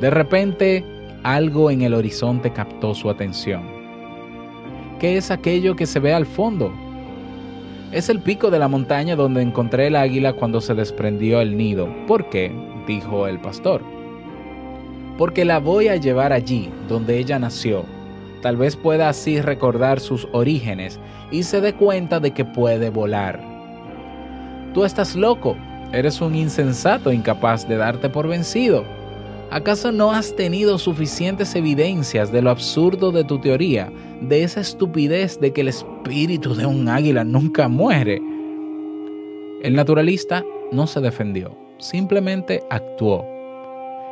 De 0.00 0.10
repente, 0.10 0.84
algo 1.22 1.70
en 1.70 1.82
el 1.82 1.94
horizonte 1.94 2.52
captó 2.52 2.94
su 2.94 3.08
atención. 3.08 3.62
¿Qué 4.98 5.16
es 5.16 5.30
aquello 5.30 5.76
que 5.76 5.86
se 5.86 6.00
ve 6.00 6.12
al 6.12 6.26
fondo? 6.26 6.72
Es 7.92 8.08
el 8.08 8.20
pico 8.20 8.50
de 8.50 8.58
la 8.58 8.68
montaña 8.68 9.14
donde 9.14 9.42
encontré 9.42 9.88
el 9.88 9.96
águila 9.96 10.32
cuando 10.32 10.60
se 10.60 10.74
desprendió 10.74 11.40
el 11.40 11.56
nido. 11.56 11.88
¿Por 12.06 12.28
qué? 12.30 12.50
dijo 12.86 13.28
el 13.28 13.38
pastor. 13.40 13.82
Porque 15.18 15.44
la 15.44 15.60
voy 15.60 15.88
a 15.88 15.96
llevar 15.96 16.32
allí, 16.32 16.70
donde 16.88 17.18
ella 17.18 17.38
nació. 17.38 17.84
Tal 18.40 18.56
vez 18.56 18.74
pueda 18.74 19.08
así 19.08 19.40
recordar 19.40 20.00
sus 20.00 20.26
orígenes 20.32 20.98
y 21.30 21.44
se 21.44 21.60
dé 21.60 21.74
cuenta 21.74 22.18
de 22.18 22.32
que 22.32 22.44
puede 22.44 22.90
volar 22.90 23.51
Tú 24.74 24.84
estás 24.84 25.14
loco, 25.14 25.56
eres 25.92 26.20
un 26.22 26.34
insensato 26.34 27.12
incapaz 27.12 27.68
de 27.68 27.76
darte 27.76 28.08
por 28.08 28.26
vencido. 28.26 28.84
¿Acaso 29.50 29.92
no 29.92 30.12
has 30.12 30.34
tenido 30.34 30.78
suficientes 30.78 31.54
evidencias 31.54 32.32
de 32.32 32.40
lo 32.40 32.48
absurdo 32.48 33.12
de 33.12 33.22
tu 33.22 33.38
teoría, 33.38 33.92
de 34.22 34.44
esa 34.44 34.60
estupidez 34.60 35.38
de 35.40 35.52
que 35.52 35.60
el 35.60 35.68
espíritu 35.68 36.54
de 36.54 36.64
un 36.64 36.88
águila 36.88 37.22
nunca 37.22 37.68
muere? 37.68 38.22
El 39.62 39.74
naturalista 39.74 40.42
no 40.70 40.86
se 40.86 41.00
defendió, 41.00 41.54
simplemente 41.78 42.62
actuó. 42.70 43.26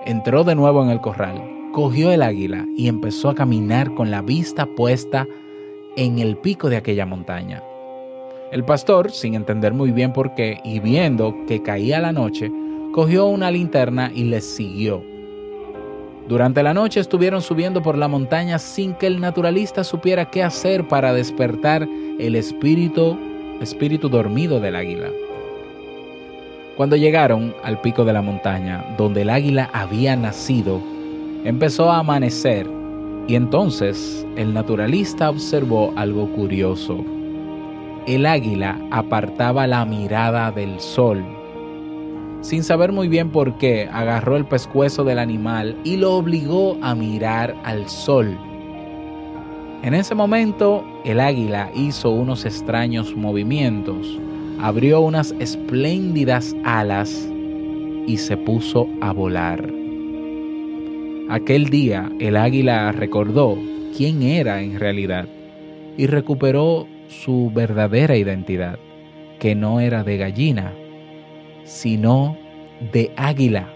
Entró 0.05 0.45
de 0.45 0.55
nuevo 0.55 0.85
en 0.85 0.91
el 0.91 1.01
corral, 1.01 1.43
cogió 1.73 2.13
el 2.13 2.21
águila 2.21 2.67
y 2.77 2.89
empezó 2.89 3.31
a 3.31 3.35
caminar 3.35 3.95
con 3.95 4.11
la 4.11 4.21
vista 4.21 4.67
puesta 4.77 5.27
en 5.97 6.19
el 6.19 6.37
pico 6.37 6.69
de 6.69 6.77
aquella 6.77 7.07
montaña. 7.07 7.63
El 8.51 8.65
pastor, 8.65 9.13
sin 9.13 9.35
entender 9.35 9.73
muy 9.73 9.93
bien 9.93 10.13
por 10.13 10.35
qué 10.35 10.61
y 10.65 10.81
viendo 10.81 11.37
que 11.47 11.63
caía 11.63 12.01
la 12.01 12.11
noche, 12.11 12.51
cogió 12.93 13.27
una 13.27 13.49
linterna 13.53 14.11
y 14.13 14.25
les 14.25 14.45
siguió. 14.45 15.05
Durante 16.29 16.65
la 16.65 16.75
noche 16.75 16.99
estuvieron 16.99 17.43
subiendo 17.43 17.81
por 17.81 17.97
la 17.97 18.09
montaña 18.09 18.59
sin 18.59 18.95
que 18.95 19.07
el 19.07 19.21
naturalista 19.21 19.85
supiera 19.85 20.31
qué 20.31 20.43
hacer 20.43 20.89
para 20.89 21.13
despertar 21.13 21.89
el 22.19 22.35
espíritu, 22.35 23.17
espíritu 23.61 24.09
dormido 24.09 24.59
del 24.59 24.75
águila. 24.75 25.11
Cuando 26.77 26.97
llegaron 26.97 27.55
al 27.63 27.81
pico 27.81 28.05
de 28.05 28.13
la 28.13 28.23
montaña, 28.23 28.85
donde 28.99 29.23
el 29.23 29.31
águila 29.31 29.71
había 29.73 30.17
nacido, 30.17 30.81
empezó 31.45 31.91
a 31.91 31.99
amanecer 31.99 32.67
y 33.29 33.37
entonces 33.37 34.27
el 34.35 34.53
naturalista 34.53 35.31
observó 35.31 35.93
algo 35.95 36.33
curioso. 36.33 37.05
El 38.07 38.27
águila 38.27 38.81
apartaba 38.91 39.67
la 39.67 39.85
mirada 39.85 40.51
del 40.51 40.81
sol. 40.81 41.23
Sin 42.41 42.63
saber 42.63 42.93
muy 42.93 43.09
bien 43.09 43.31
por 43.31 43.59
qué, 43.59 43.89
agarró 43.93 44.37
el 44.37 44.47
pescuezo 44.47 45.05
del 45.05 45.19
animal 45.19 45.77
y 45.85 45.97
lo 45.97 46.15
obligó 46.15 46.79
a 46.81 46.95
mirar 46.95 47.55
al 47.65 47.89
sol. 47.89 48.39
En 49.83 49.95
ese 49.95 50.15
momento, 50.15 50.85
el 51.05 51.21
águila 51.21 51.71
hizo 51.75 52.11
unos 52.11 52.45
extraños 52.45 53.15
movimientos, 53.15 54.19
abrió 54.59 55.01
unas 55.01 55.35
espléndidas 55.39 56.57
alas 56.65 57.29
y 58.07 58.17
se 58.17 58.37
puso 58.37 58.89
a 59.01 59.13
volar. 59.13 59.71
Aquel 61.29 61.69
día 61.71 62.11
el 62.19 62.37
águila 62.37 62.91
recordó 62.93 63.57
quién 63.97 64.23
era 64.23 64.63
en 64.63 64.81
realidad 64.81 65.29
y 65.97 66.07
recuperó 66.07 66.87
su 67.11 67.51
verdadera 67.53 68.17
identidad, 68.17 68.79
que 69.41 69.55
no 69.55 69.81
era 69.81 70.05
de 70.05 70.17
gallina, 70.17 70.73
sino 71.65 72.39
de 72.93 73.13
águila. 73.17 73.69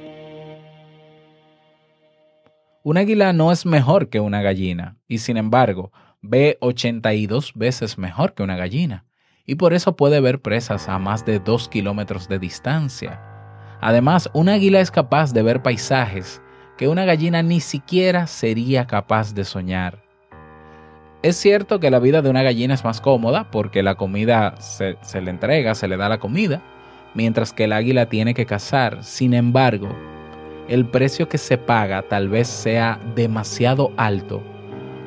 Un 2.85 2.97
águila 2.97 3.33
no 3.33 3.51
es 3.51 3.67
mejor 3.67 4.09
que 4.09 4.21
una 4.21 4.41
gallina 4.41 4.99
y 5.09 5.19
sin 5.19 5.37
embargo 5.37 5.91
ve 6.23 6.59
82 6.61 7.55
veces 7.55 7.99
mejor 7.99 8.35
que 8.35 8.43
una 8.43 8.57
gallina 8.57 9.05
y 9.47 9.57
por 9.57 9.75
eso 9.75 9.97
puede 9.97 10.21
ver 10.21 10.41
presas 10.41 10.89
a 10.89 10.99
más 10.99 11.27
de 11.27 11.41
2 11.41 11.69
kilómetros 11.69 12.29
de 12.29 12.39
distancia. 12.39 13.21
Además, 13.81 14.31
un 14.33 14.49
águila 14.49 14.81
es 14.81 14.91
capaz 14.91 15.33
de 15.33 15.43
ver 15.43 15.63
paisajes 15.63 16.41
que 16.79 16.89
una 16.89 17.05
gallina 17.05 17.43
ni 17.43 17.61
siquiera 17.61 18.27
sería 18.27 18.87
capaz 18.87 19.35
de 19.35 19.45
soñar. 19.45 20.04
Es 21.25 21.37
cierto 21.37 21.81
que 21.81 21.91
la 21.91 22.01
vida 22.01 22.21
de 22.21 22.29
una 22.29 22.43
gallina 22.43 22.75
es 22.75 22.85
más 22.85 23.01
cómoda 23.01 23.51
porque 23.51 23.83
la 23.83 23.95
comida 23.95 24.57
se, 24.61 24.99
se, 25.01 25.23
le 25.23 25.31
entrega, 25.31 25.75
se 25.75 25.89
le 25.89 25.97
da 25.97 26.11
la 26.11 26.19
comida, 26.19 26.61
mientras 27.15 27.55
que 27.55 27.65
el 27.65 27.73
águila 27.73 28.11
tiene 28.11 28.35
que 28.35 28.45
cazar. 28.45 29.03
Sin 29.03 29.33
embargo, 29.33 29.89
el 30.69 30.85
precio 30.85 31.27
que 31.27 31.39
se 31.39 31.57
paga 31.57 32.03
tal 32.03 32.29
vez 32.29 32.47
sea 32.47 33.01
demasiado 33.15 33.91
alto 33.97 34.43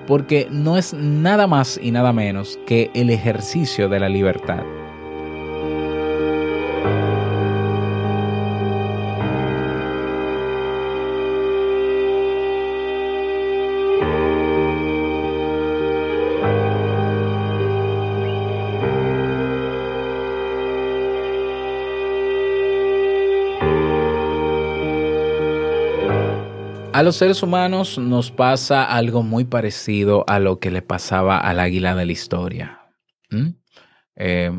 porque 0.07 0.47
no 0.49 0.75
es 0.75 0.91
nada 0.91 1.45
más 1.45 1.79
y 1.79 1.91
nada 1.91 2.13
menos 2.13 2.57
que 2.65 2.89
el 2.95 3.11
ejercicio 3.11 3.87
de 3.87 3.99
la 3.99 4.09
libertad. 4.09 4.63
A 26.97 27.03
los 27.03 27.17
seres 27.17 27.43
humanos 27.43 27.99
nos 27.99 28.31
pasa 28.31 28.83
algo 28.83 29.21
muy 29.21 29.45
parecido 29.45 30.25
a 30.27 30.39
lo 30.39 30.57
que 30.57 30.71
le 30.71 30.81
pasaba 30.81 31.37
al 31.37 31.59
águila 31.59 31.93
de 31.93 32.07
la 32.07 32.11
historia. 32.11 32.81
Eh, 34.15 34.51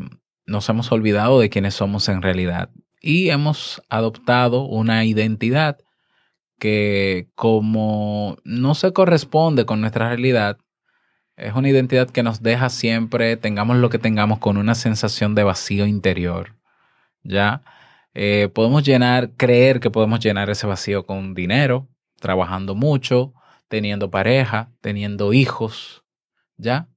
nos 0.45 0.69
hemos 0.69 0.89
olvidado 0.93 1.41
de 1.41 1.49
quiénes 1.49 1.73
somos 1.73 2.07
en 2.07 2.21
realidad 2.21 2.69
y 3.01 3.29
hemos 3.29 3.83
adoptado 3.89 4.61
una 4.61 5.03
identidad 5.03 5.79
que 6.59 7.27
como 7.35 8.37
no 8.45 8.73
se 8.73 8.93
corresponde 8.93 9.65
con 9.65 9.81
nuestra 9.81 10.07
realidad, 10.07 10.59
es 11.35 11.53
una 11.53 11.67
identidad 11.67 12.09
que 12.09 12.23
nos 12.23 12.41
deja 12.41 12.69
siempre, 12.69 13.35
tengamos 13.35 13.75
lo 13.75 13.89
que 13.89 13.99
tengamos, 13.99 14.39
con 14.39 14.55
una 14.55 14.75
sensación 14.75 15.35
de 15.35 15.43
vacío 15.43 15.85
interior. 15.85 16.55
¿Ya? 17.21 17.63
Eh, 18.13 18.47
podemos 18.53 18.83
llenar, 18.83 19.31
creer 19.35 19.81
que 19.81 19.91
podemos 19.91 20.21
llenar 20.21 20.49
ese 20.49 20.67
vacío 20.67 21.05
con 21.05 21.33
dinero, 21.33 21.89
trabajando 22.19 22.75
mucho, 22.75 23.33
teniendo 23.69 24.11
pareja, 24.11 24.71
teniendo 24.81 25.31
hijos, 25.31 26.03
¿ya? 26.57 26.89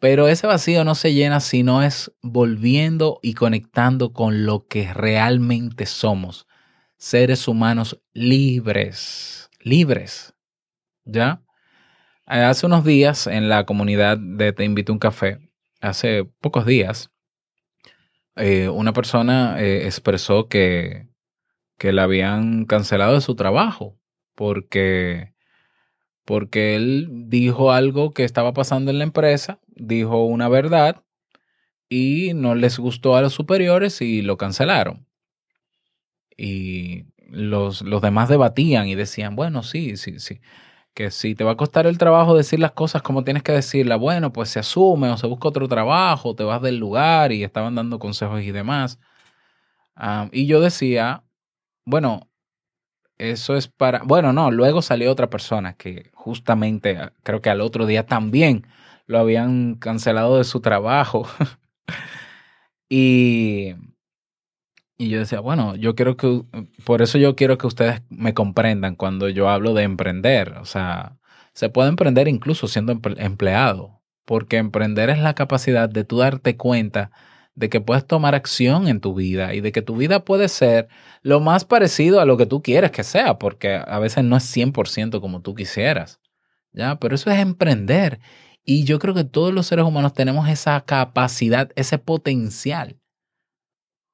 Pero 0.00 0.28
ese 0.28 0.46
vacío 0.46 0.84
no 0.84 0.94
se 0.94 1.14
llena 1.14 1.40
si 1.40 1.62
no 1.62 1.82
es 1.82 2.12
volviendo 2.22 3.18
y 3.22 3.34
conectando 3.34 4.12
con 4.12 4.44
lo 4.46 4.66
que 4.66 4.92
realmente 4.92 5.86
somos, 5.86 6.46
seres 6.96 7.48
humanos 7.48 8.00
libres, 8.12 9.50
libres, 9.60 10.34
¿ya? 11.04 11.42
Hace 12.26 12.66
unos 12.66 12.84
días 12.84 13.26
en 13.26 13.48
la 13.48 13.64
comunidad 13.64 14.18
de 14.18 14.52
Te 14.52 14.64
Invito 14.64 14.92
a 14.92 14.94
un 14.94 14.98
Café, 14.98 15.50
hace 15.80 16.24
pocos 16.24 16.66
días, 16.66 17.10
eh, 18.36 18.68
una 18.68 18.92
persona 18.92 19.60
eh, 19.60 19.86
expresó 19.86 20.48
que, 20.48 21.08
que 21.76 21.92
la 21.92 22.04
habían 22.04 22.66
cancelado 22.66 23.14
de 23.14 23.20
su 23.20 23.34
trabajo 23.34 23.98
porque, 24.38 25.34
porque 26.24 26.76
él 26.76 27.08
dijo 27.26 27.72
algo 27.72 28.12
que 28.12 28.22
estaba 28.22 28.52
pasando 28.52 28.92
en 28.92 28.98
la 28.98 29.04
empresa, 29.04 29.58
dijo 29.66 30.24
una 30.26 30.48
verdad 30.48 31.02
y 31.88 32.34
no 32.34 32.54
les 32.54 32.78
gustó 32.78 33.16
a 33.16 33.20
los 33.20 33.32
superiores 33.32 34.00
y 34.00 34.22
lo 34.22 34.36
cancelaron. 34.36 35.08
Y 36.36 37.06
los, 37.28 37.82
los 37.82 38.00
demás 38.00 38.28
debatían 38.28 38.86
y 38.86 38.94
decían, 38.94 39.34
bueno, 39.34 39.64
sí, 39.64 39.96
sí, 39.96 40.20
sí, 40.20 40.40
que 40.94 41.10
si 41.10 41.34
te 41.34 41.42
va 41.42 41.52
a 41.52 41.56
costar 41.56 41.88
el 41.88 41.98
trabajo 41.98 42.36
decir 42.36 42.60
las 42.60 42.72
cosas 42.72 43.02
como 43.02 43.24
tienes 43.24 43.42
que 43.42 43.50
decirlas, 43.50 43.98
bueno, 43.98 44.32
pues 44.32 44.50
se 44.50 44.60
asume 44.60 45.10
o 45.10 45.16
se 45.16 45.26
busca 45.26 45.48
otro 45.48 45.66
trabajo, 45.66 46.36
te 46.36 46.44
vas 46.44 46.62
del 46.62 46.76
lugar 46.76 47.32
y 47.32 47.42
estaban 47.42 47.74
dando 47.74 47.98
consejos 47.98 48.42
y 48.42 48.52
demás. 48.52 49.00
Um, 49.96 50.28
y 50.30 50.46
yo 50.46 50.60
decía, 50.60 51.24
bueno, 51.84 52.28
eso 53.18 53.56
es 53.56 53.68
para, 53.68 54.02
bueno, 54.04 54.32
no, 54.32 54.50
luego 54.50 54.80
salió 54.82 55.10
otra 55.10 55.28
persona 55.28 55.74
que 55.74 56.10
justamente 56.14 56.98
creo 57.24 57.42
que 57.42 57.50
al 57.50 57.60
otro 57.60 57.86
día 57.86 58.06
también 58.06 58.66
lo 59.06 59.18
habían 59.18 59.74
cancelado 59.74 60.38
de 60.38 60.44
su 60.44 60.60
trabajo. 60.60 61.26
y, 62.88 63.74
y 64.96 65.08
yo 65.10 65.18
decía, 65.20 65.40
bueno, 65.40 65.74
yo 65.76 65.94
quiero 65.94 66.16
que, 66.16 66.42
por 66.84 67.02
eso 67.02 67.18
yo 67.18 67.36
quiero 67.36 67.58
que 67.58 67.66
ustedes 67.66 68.02
me 68.08 68.34
comprendan 68.34 68.96
cuando 68.96 69.28
yo 69.28 69.48
hablo 69.48 69.74
de 69.74 69.82
emprender. 69.84 70.54
O 70.58 70.64
sea, 70.64 71.16
se 71.54 71.70
puede 71.70 71.88
emprender 71.88 72.28
incluso 72.28 72.68
siendo 72.68 72.92
empleado, 73.16 74.00
porque 74.24 74.58
emprender 74.58 75.10
es 75.10 75.18
la 75.18 75.34
capacidad 75.34 75.88
de 75.88 76.04
tú 76.04 76.18
darte 76.18 76.56
cuenta 76.56 77.10
de 77.58 77.68
que 77.68 77.80
puedes 77.80 78.06
tomar 78.06 78.36
acción 78.36 78.86
en 78.86 79.00
tu 79.00 79.14
vida 79.14 79.52
y 79.52 79.60
de 79.60 79.72
que 79.72 79.82
tu 79.82 79.96
vida 79.96 80.24
puede 80.24 80.48
ser 80.48 80.86
lo 81.22 81.40
más 81.40 81.64
parecido 81.64 82.20
a 82.20 82.24
lo 82.24 82.36
que 82.36 82.46
tú 82.46 82.62
quieres 82.62 82.92
que 82.92 83.02
sea, 83.02 83.36
porque 83.38 83.74
a 83.84 83.98
veces 83.98 84.22
no 84.22 84.36
es 84.36 84.44
100% 84.56 85.20
como 85.20 85.42
tú 85.42 85.56
quisieras. 85.56 86.20
¿Ya? 86.72 87.00
Pero 87.00 87.16
eso 87.16 87.30
es 87.30 87.38
emprender. 87.40 88.20
Y 88.64 88.84
yo 88.84 89.00
creo 89.00 89.12
que 89.12 89.24
todos 89.24 89.52
los 89.52 89.66
seres 89.66 89.84
humanos 89.84 90.12
tenemos 90.12 90.48
esa 90.48 90.80
capacidad, 90.82 91.72
ese 91.74 91.98
potencial. 91.98 92.96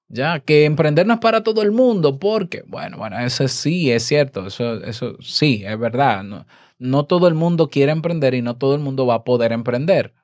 Ya 0.09 0.41
que 0.41 0.65
emprender 0.65 1.07
no 1.07 1.15
es 1.15 1.21
para 1.21 1.43
todo 1.43 1.61
el 1.61 1.73
mundo, 1.73 2.19
porque, 2.19 2.63
bueno, 2.67 2.97
bueno, 2.97 3.19
eso 3.19 3.47
sí 3.49 3.91
es 3.91 4.05
cierto, 4.05 4.47
eso, 4.47 4.83
eso 4.85 5.17
sí, 5.21 5.65
es 5.67 5.79
verdad. 5.79 6.23
No, 6.23 6.47
no 6.79 7.05
todo 7.05 7.29
el 7.29 7.35
mundo 7.35 7.69
quiere 7.69 7.93
emprender 7.93 8.33
y 8.33 8.41
no 8.41 8.57
todo 8.57 8.75
el 8.75 8.81
mundo 8.81 9.07
va 9.07 9.17
a 9.17 9.25
poder 9.25 9.53
emprender 9.53 10.15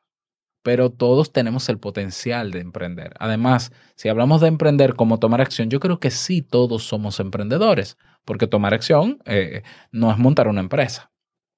pero 0.62 0.90
todos 0.90 1.32
tenemos 1.32 1.68
el 1.68 1.78
potencial 1.78 2.50
de 2.50 2.60
emprender. 2.60 3.14
Además, 3.18 3.72
si 3.94 4.08
hablamos 4.08 4.40
de 4.40 4.48
emprender 4.48 4.94
como 4.94 5.18
tomar 5.18 5.40
acción, 5.40 5.70
yo 5.70 5.80
creo 5.80 6.00
que 6.00 6.10
sí 6.10 6.42
todos 6.42 6.84
somos 6.84 7.20
emprendedores, 7.20 7.96
porque 8.24 8.46
tomar 8.46 8.74
acción 8.74 9.18
eh, 9.24 9.62
no 9.90 10.10
es 10.10 10.18
montar 10.18 10.48
una 10.48 10.60
empresa, 10.60 11.10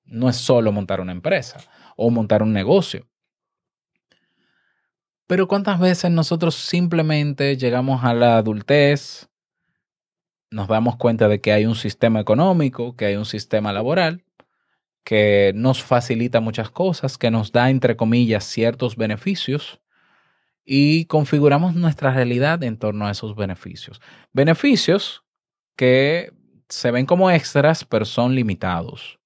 no 0.05 0.29
es 0.29 0.37
solo 0.37 0.73
montar 0.73 1.01
una 1.01 1.13
empresa 1.13 1.59
o 1.97 2.11
montar 2.11 2.43
un 2.43 2.53
negocio. 2.53 3.09
Pero 5.27 5.49
¿cuántas 5.49 5.81
veces 5.81 6.11
nosotros 6.11 6.55
simplemente 6.55 7.57
llegamos 7.57 8.05
a 8.05 8.13
la 8.15 8.37
adultez, 8.37 9.29
nos 10.51 10.69
damos 10.69 10.97
cuenta 10.97 11.29
de 11.29 11.41
que 11.41 11.53
hay 11.53 11.65
un 11.65 11.75
sistema 11.75 12.21
económico, 12.21 12.95
que 12.97 13.07
hay 13.07 13.17
un 13.17 13.25
sistema 13.25 13.73
laboral, 13.73 14.25
que 15.05 15.53
nos 15.55 15.83
facilita 15.83 16.41
muchas 16.41 16.71
cosas, 16.71 17.19
que 17.19 17.31
nos 17.31 17.53
da, 17.53 17.71
entre 17.71 17.97
comillas, 17.97 18.45
ciertos 18.45 18.97
beneficios 18.97 19.81
y 20.65 21.07
configuramos 21.07 21.75
nuestra 21.75 22.13
realidad 22.13 22.63
en 22.63 22.79
torno 22.79 23.07
a 23.07 23.11
esos 23.11 23.35
beneficios. 23.35 24.01
Beneficios 24.33 25.25
que 25.77 26.33
se 26.69 26.91
ven 26.91 27.07
como 27.07 27.31
extras, 27.31 27.85
pero 27.85 28.05
son 28.05 28.35
limitados. 28.35 29.19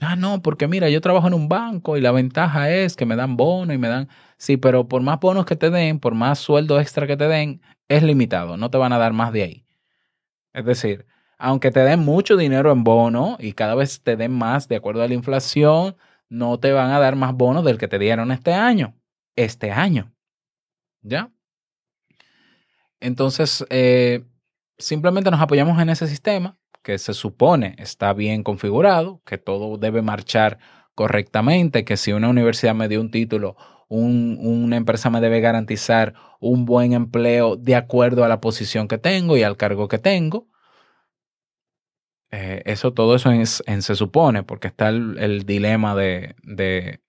Ah, 0.00 0.16
no, 0.16 0.42
porque 0.42 0.66
mira, 0.66 0.90
yo 0.90 1.00
trabajo 1.00 1.28
en 1.28 1.34
un 1.34 1.48
banco 1.48 1.96
y 1.96 2.00
la 2.00 2.10
ventaja 2.12 2.70
es 2.70 2.96
que 2.96 3.06
me 3.06 3.16
dan 3.16 3.36
bono 3.36 3.72
y 3.72 3.78
me 3.78 3.88
dan... 3.88 4.08
Sí, 4.36 4.56
pero 4.56 4.88
por 4.88 5.02
más 5.02 5.20
bonos 5.20 5.46
que 5.46 5.56
te 5.56 5.70
den, 5.70 6.00
por 6.00 6.14
más 6.14 6.40
sueldo 6.40 6.80
extra 6.80 7.06
que 7.06 7.16
te 7.16 7.28
den, 7.28 7.62
es 7.88 8.02
limitado, 8.02 8.56
no 8.56 8.70
te 8.70 8.78
van 8.78 8.92
a 8.92 8.98
dar 8.98 9.12
más 9.12 9.32
de 9.32 9.42
ahí. 9.44 9.66
Es 10.52 10.64
decir, 10.64 11.06
aunque 11.44 11.70
te 11.70 11.80
den 11.80 12.00
mucho 12.00 12.36
dinero 12.36 12.72
en 12.72 12.84
bono 12.84 13.36
y 13.38 13.52
cada 13.52 13.74
vez 13.74 14.02
te 14.02 14.16
den 14.16 14.32
más 14.32 14.66
de 14.68 14.76
acuerdo 14.76 15.02
a 15.02 15.08
la 15.08 15.14
inflación, 15.14 15.96
no 16.30 16.58
te 16.58 16.72
van 16.72 16.90
a 16.90 16.98
dar 16.98 17.16
más 17.16 17.34
bonos 17.34 17.64
del 17.64 17.78
que 17.78 17.88
te 17.88 17.98
dieron 17.98 18.32
este 18.32 18.54
año. 18.54 18.94
Este 19.36 19.70
año. 19.70 20.12
¿Ya? 21.02 21.30
Entonces, 23.00 23.64
eh, 23.70 24.24
simplemente 24.78 25.30
nos 25.30 25.40
apoyamos 25.40 25.80
en 25.80 25.90
ese 25.90 26.06
sistema 26.06 26.58
que 26.82 26.98
se 26.98 27.14
supone 27.14 27.74
está 27.78 28.12
bien 28.12 28.42
configurado, 28.42 29.22
que 29.24 29.38
todo 29.38 29.78
debe 29.78 30.02
marchar 30.02 30.58
correctamente, 30.94 31.84
que 31.84 31.96
si 31.96 32.12
una 32.12 32.28
universidad 32.28 32.74
me 32.74 32.88
dio 32.88 33.00
un 33.00 33.10
título, 33.10 33.56
un- 33.88 34.38
una 34.40 34.76
empresa 34.76 35.10
me 35.10 35.20
debe 35.20 35.40
garantizar 35.40 36.14
un 36.40 36.64
buen 36.66 36.92
empleo 36.92 37.56
de 37.56 37.74
acuerdo 37.76 38.24
a 38.24 38.28
la 38.28 38.40
posición 38.40 38.88
que 38.88 38.98
tengo 38.98 39.36
y 39.36 39.42
al 39.42 39.56
cargo 39.56 39.88
que 39.88 39.98
tengo. 39.98 40.46
Eh, 42.36 42.62
eso, 42.66 42.92
todo 42.92 43.14
eso 43.14 43.30
es- 43.30 43.62
en 43.66 43.80
se 43.82 43.94
supone, 43.94 44.42
porque 44.42 44.66
está 44.66 44.88
el, 44.88 45.44
dilema 45.46 45.94
de, 45.94 46.34
de 46.42 47.00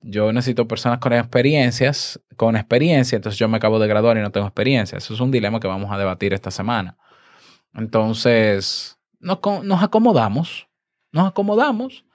yo 0.00 0.32
necesito 0.32 0.66
personas 0.66 1.00
con 1.00 1.12
experiencias, 1.12 2.18
con 2.36 2.56
experiencia, 2.56 3.16
entonces 3.16 3.38
yo 3.38 3.46
me 3.46 3.58
acabo 3.58 3.78
de 3.78 3.88
graduar 3.88 4.16
y 4.16 4.20
no 4.22 4.30
tengo 4.32 4.46
experiencia. 4.46 4.96
Eso 4.96 5.12
es 5.12 5.20
un 5.20 5.30
dilema 5.30 5.60
que 5.60 5.68
vamos 5.68 5.92
a 5.92 5.98
debatir 5.98 6.32
esta 6.32 6.50
semana. 6.50 6.96
Entonces, 7.74 8.98
nos, 9.18 9.40
nos 9.64 9.82
acomodamos, 9.82 10.68
nos 11.12 11.28
acomodamos, 11.28 12.06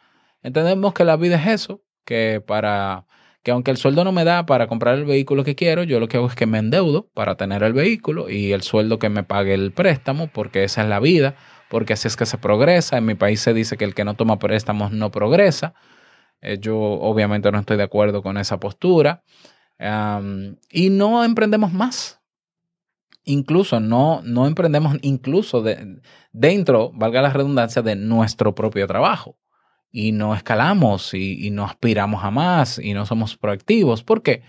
entendemos 0.42 0.94
que 0.96 1.04
la 1.04 1.18
vida 1.18 1.36
es 1.36 1.48
eso, 1.48 1.84
que 2.04 2.42
para 2.46 3.06
que 3.44 3.52
aunque 3.52 3.70
el 3.70 3.78
sueldo 3.78 4.04
no 4.04 4.12
me 4.12 4.24
da 4.24 4.48
para 4.48 4.66
comprar 4.66 4.96
el 4.96 5.06
vehículo 5.06 5.44
que 5.44 5.54
quiero, 5.54 5.84
yo 5.84 6.00
lo 6.00 6.08
que 6.08 6.18
hago 6.18 6.26
es 6.28 6.34
que 6.34 6.48
me 6.48 6.58
endeudo 6.58 7.12
para 7.14 7.36
tener 7.38 7.62
el 7.62 7.74
vehículo 7.74 8.28
y 8.28 8.54
el 8.54 8.64
sueldo 8.64 8.98
que 8.98 9.10
me 9.10 9.22
pague 9.22 9.54
el 9.54 9.72
préstamo, 9.72 10.30
porque 10.34 10.64
esa 10.64 10.82
es 10.82 10.90
la 10.90 11.00
vida, 11.00 11.36
porque 11.76 11.92
así 11.92 12.08
es 12.08 12.16
que 12.16 12.26
se 12.26 12.38
progresa. 12.38 12.98
En 12.98 13.06
mi 13.06 13.16
país 13.16 13.42
se 13.42 13.54
dice 13.54 13.76
que 13.76 13.84
el 13.84 13.94
que 13.94 14.06
no 14.06 14.14
toma 14.14 14.40
préstamos 14.40 14.94
no 14.94 15.12
progresa. 15.12 15.74
Eh, 16.40 16.58
yo 16.58 16.80
obviamente 16.80 17.52
no 17.52 17.60
estoy 17.60 17.76
de 17.76 17.84
acuerdo 17.84 18.24
con 18.24 18.38
esa 18.38 18.62
postura. 18.62 19.26
Am, 19.78 20.56
y 20.72 20.90
no 20.90 21.26
emprendemos 21.26 21.74
más. 21.74 22.22
Incluso 23.26 23.82
no, 23.82 24.22
no 24.24 24.48
emprendemos 24.48 24.96
incluso 25.02 25.62
de- 25.62 26.00
dentro, 26.32 26.92
valga 26.94 27.22
la 27.22 27.32
redundancia, 27.32 27.82
de 27.82 27.98
nuestro 27.98 28.56
propio 28.56 28.88
trabajo. 28.88 29.38
Y 29.92 30.14
no 30.14 30.34
escalamos 30.34 31.14
y, 31.14 31.46
y 31.46 31.50
no 31.50 31.66
aspiramos 31.66 32.24
a 32.24 32.32
más 32.32 32.80
y 32.80 32.94
no 32.94 33.06
somos 33.06 33.36
proactivos. 33.36 34.02
¿Por 34.02 34.24
qué? 34.24 34.44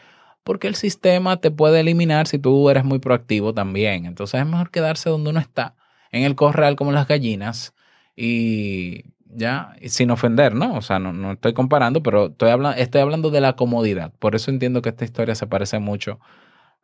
Porque 0.45 0.69
el 0.69 0.77
sistema 0.77 1.39
te 1.39 1.51
puede 1.51 1.81
eliminar 1.81 2.29
si 2.29 2.39
tú 2.39 2.71
eres 2.71 2.85
muy 2.85 3.01
proactivo 3.01 3.53
también. 3.53 4.07
Entonces 4.07 4.41
es 4.41 4.47
mejor 4.47 4.71
quedarse 4.71 5.11
donde 5.11 5.31
uno 5.31 5.41
está, 5.41 5.75
en 6.17 6.25
el 6.25 6.35
corral 6.37 6.77
como 6.77 6.93
las 6.93 7.09
gallinas 7.09 7.75
y 8.17 9.05
ya, 9.27 9.77
sin 9.87 10.11
ofender, 10.11 10.55
¿no? 10.55 10.77
O 10.77 10.83
sea, 10.83 10.99
no, 10.99 11.13
no 11.13 11.33
estoy 11.33 11.53
comparando, 11.55 12.03
pero 12.03 12.27
estoy, 12.29 12.51
habla- 12.51 12.73
estoy 12.73 13.01
hablando 13.03 13.31
de 13.31 13.41
la 13.41 13.55
comodidad. 13.57 14.13
Por 14.19 14.35
eso 14.35 14.51
entiendo 14.51 14.83
que 14.83 14.91
esta 14.91 15.05
historia 15.05 15.35
se 15.35 15.47
parece 15.47 15.79
mucho 15.79 16.21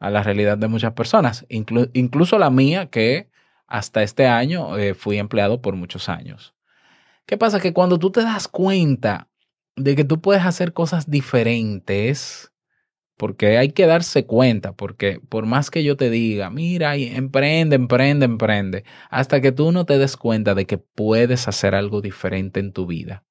a 0.00 0.10
la 0.10 0.22
realidad 0.22 0.58
de 0.58 0.68
muchas 0.68 0.92
personas, 0.94 1.46
inclu- 1.48 1.90
incluso 1.94 2.38
la 2.38 2.50
mía, 2.50 2.86
que 2.90 3.30
hasta 3.66 4.02
este 4.02 4.26
año 4.26 4.76
eh, 4.78 4.94
fui 4.94 5.18
empleado 5.18 5.62
por 5.62 5.76
muchos 5.76 6.08
años. 6.08 6.54
¿Qué 7.26 7.38
pasa? 7.38 7.60
Que 7.60 7.72
cuando 7.72 7.98
tú 7.98 8.10
te 8.10 8.22
das 8.22 8.48
cuenta 8.48 9.28
de 9.76 9.96
que 9.96 10.04
tú 10.04 10.20
puedes 10.20 10.44
hacer 10.44 10.72
cosas 10.72 11.10
diferentes, 11.10 12.51
porque 13.22 13.56
hay 13.56 13.70
que 13.70 13.86
darse 13.86 14.26
cuenta, 14.26 14.72
porque 14.72 15.20
por 15.28 15.46
más 15.46 15.70
que 15.70 15.84
yo 15.84 15.96
te 15.96 16.10
diga, 16.10 16.50
mira, 16.50 16.96
emprende, 16.96 17.76
emprende, 17.76 18.24
emprende, 18.24 18.82
hasta 19.10 19.40
que 19.40 19.52
tú 19.52 19.70
no 19.70 19.86
te 19.86 19.96
des 19.96 20.16
cuenta 20.16 20.56
de 20.56 20.66
que 20.66 20.76
puedes 20.76 21.46
hacer 21.46 21.76
algo 21.76 22.00
diferente 22.00 22.58
en 22.58 22.72
tu 22.72 22.84
vida. 22.84 23.24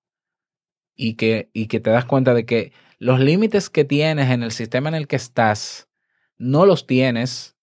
Y 0.96 1.16
que, 1.16 1.50
y 1.52 1.68
que 1.68 1.82
te 1.82 1.90
das 1.90 2.06
cuenta 2.06 2.34
de 2.34 2.46
que 2.46 2.72
los 3.00 3.20
límites 3.20 3.70
que 3.70 3.84
tienes 3.84 4.30
en 4.30 4.44
el 4.44 4.54
sistema 4.54 4.88
en 4.88 4.96
el 4.96 5.10
que 5.10 5.18
estás, 5.18 5.90
no 6.38 6.66
los 6.66 6.88
tienes 6.88 7.58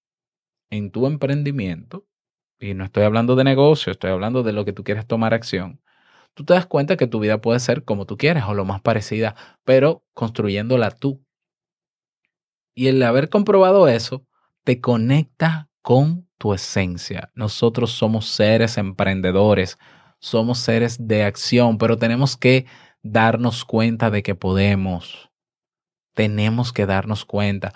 en 0.68 0.90
tu 0.90 1.06
emprendimiento, 1.06 2.06
y 2.60 2.74
no 2.74 2.84
estoy 2.84 3.04
hablando 3.04 3.36
de 3.36 3.44
negocio, 3.44 3.90
estoy 3.90 4.10
hablando 4.10 4.42
de 4.42 4.52
lo 4.52 4.66
que 4.66 4.74
tú 4.74 4.84
quieres 4.84 5.06
tomar 5.06 5.32
acción, 5.32 5.80
tú 6.34 6.44
te 6.44 6.52
das 6.52 6.66
cuenta 6.66 6.98
que 6.98 7.06
tu 7.06 7.20
vida 7.20 7.40
puede 7.40 7.58
ser 7.60 7.84
como 7.84 8.04
tú 8.04 8.18
quieres 8.18 8.44
o 8.44 8.52
lo 8.52 8.66
más 8.66 8.82
parecida, 8.82 9.34
pero 9.64 10.04
construyéndola 10.12 10.90
tú. 10.90 11.24
Y 12.78 12.86
el 12.86 13.02
haber 13.02 13.28
comprobado 13.28 13.88
eso 13.88 14.24
te 14.62 14.80
conecta 14.80 15.68
con 15.82 16.28
tu 16.38 16.54
esencia. 16.54 17.32
Nosotros 17.34 17.90
somos 17.90 18.28
seres 18.28 18.78
emprendedores, 18.78 19.78
somos 20.20 20.60
seres 20.60 21.08
de 21.08 21.24
acción, 21.24 21.76
pero 21.76 21.96
tenemos 21.96 22.36
que 22.36 22.66
darnos 23.02 23.64
cuenta 23.64 24.12
de 24.12 24.22
que 24.22 24.36
podemos. 24.36 25.28
Tenemos 26.14 26.72
que 26.72 26.86
darnos 26.86 27.24
cuenta. 27.24 27.72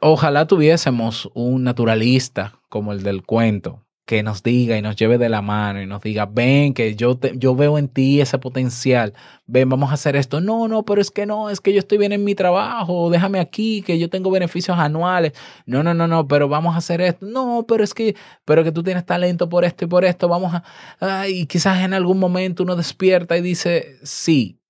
Ojalá 0.00 0.46
tuviésemos 0.46 1.30
un 1.34 1.64
naturalista 1.64 2.58
como 2.70 2.94
el 2.94 3.02
del 3.02 3.26
cuento 3.26 3.84
que 4.04 4.22
nos 4.24 4.42
diga 4.42 4.76
y 4.76 4.82
nos 4.82 4.96
lleve 4.96 5.16
de 5.16 5.28
la 5.28 5.42
mano 5.42 5.80
y 5.80 5.86
nos 5.86 6.02
diga, 6.02 6.26
ven, 6.26 6.74
que 6.74 6.96
yo, 6.96 7.16
te- 7.16 7.38
yo 7.38 7.54
veo 7.54 7.78
en 7.78 7.88
ti 7.88 8.20
ese 8.20 8.38
potencial, 8.38 9.14
ven, 9.46 9.68
vamos 9.68 9.90
a 9.90 9.94
hacer 9.94 10.16
esto. 10.16 10.40
No, 10.40 10.66
no, 10.68 10.84
pero 10.84 11.00
es 11.00 11.10
que 11.10 11.24
no, 11.24 11.50
es 11.50 11.60
que 11.60 11.72
yo 11.72 11.78
estoy 11.78 11.98
bien 11.98 12.12
en 12.12 12.24
mi 12.24 12.34
trabajo, 12.34 13.10
déjame 13.10 13.38
aquí, 13.40 13.82
que 13.82 13.98
yo 13.98 14.10
tengo 14.10 14.30
beneficios 14.30 14.76
anuales. 14.78 15.32
No, 15.66 15.82
no, 15.82 15.94
no, 15.94 16.08
no, 16.08 16.26
pero 16.26 16.48
vamos 16.48 16.74
a 16.74 16.78
hacer 16.78 17.00
esto. 17.00 17.24
No, 17.26 17.64
pero 17.68 17.84
es 17.84 17.94
que, 17.94 18.16
pero 18.44 18.64
que 18.64 18.72
tú 18.72 18.82
tienes 18.82 19.06
talento 19.06 19.48
por 19.48 19.64
esto 19.64 19.84
y 19.84 19.88
por 19.88 20.04
esto, 20.04 20.28
vamos 20.28 20.52
a... 21.00 21.28
y 21.28 21.46
quizás 21.46 21.80
en 21.84 21.94
algún 21.94 22.18
momento 22.18 22.62
uno 22.64 22.76
despierta 22.76 23.36
y 23.36 23.40
dice, 23.42 23.98
sí, 24.02 24.60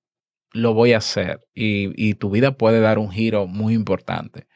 lo 0.52 0.74
voy 0.74 0.92
a 0.92 0.98
hacer. 0.98 1.40
Y, 1.54 1.92
y 1.96 2.14
tu 2.14 2.30
vida 2.30 2.52
puede 2.56 2.80
dar 2.80 2.98
un 2.98 3.10
giro 3.10 3.46
muy 3.46 3.74
importante. 3.74 4.46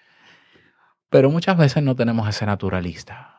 Pero 1.09 1.31
muchas 1.31 1.57
veces 1.57 1.83
no 1.83 1.97
tenemos 1.97 2.29
ese 2.29 2.47
naturalista. 2.47 3.36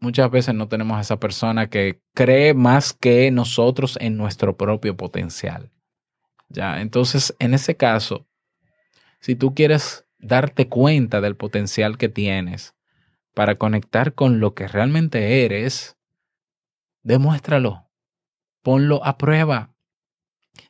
Muchas 0.00 0.30
veces 0.30 0.54
no 0.54 0.66
tenemos 0.66 0.96
a 0.96 1.02
esa 1.02 1.20
persona 1.20 1.68
que 1.68 2.00
cree 2.14 2.54
más 2.54 2.94
que 2.94 3.30
nosotros 3.30 3.98
en 4.00 4.16
nuestro 4.16 4.56
propio 4.56 4.96
potencial. 4.96 5.70
Ya, 6.48 6.80
entonces, 6.80 7.36
en 7.38 7.52
ese 7.52 7.76
caso, 7.76 8.26
si 9.20 9.36
tú 9.36 9.54
quieres 9.54 10.06
darte 10.18 10.68
cuenta 10.68 11.20
del 11.20 11.36
potencial 11.36 11.98
que 11.98 12.08
tienes 12.08 12.74
para 13.34 13.56
conectar 13.56 14.14
con 14.14 14.40
lo 14.40 14.54
que 14.54 14.66
realmente 14.66 15.44
eres, 15.44 15.96
demuéstralo. 17.02 17.86
Ponlo 18.62 19.04
a 19.04 19.18
prueba. 19.18 19.74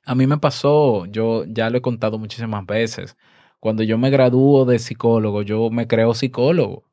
A 0.04 0.14
mí 0.16 0.26
me 0.26 0.38
pasó, 0.38 1.06
yo 1.06 1.44
ya 1.46 1.70
lo 1.70 1.78
he 1.78 1.82
contado 1.82 2.18
muchísimas 2.18 2.66
veces. 2.66 3.16
Cuando 3.60 3.82
yo 3.84 3.96
me 3.96 4.10
gradúo 4.10 4.64
de 4.64 4.78
psicólogo, 4.78 5.42
yo 5.42 5.70
me 5.70 5.86
creo 5.86 6.14
psicólogo 6.14 6.84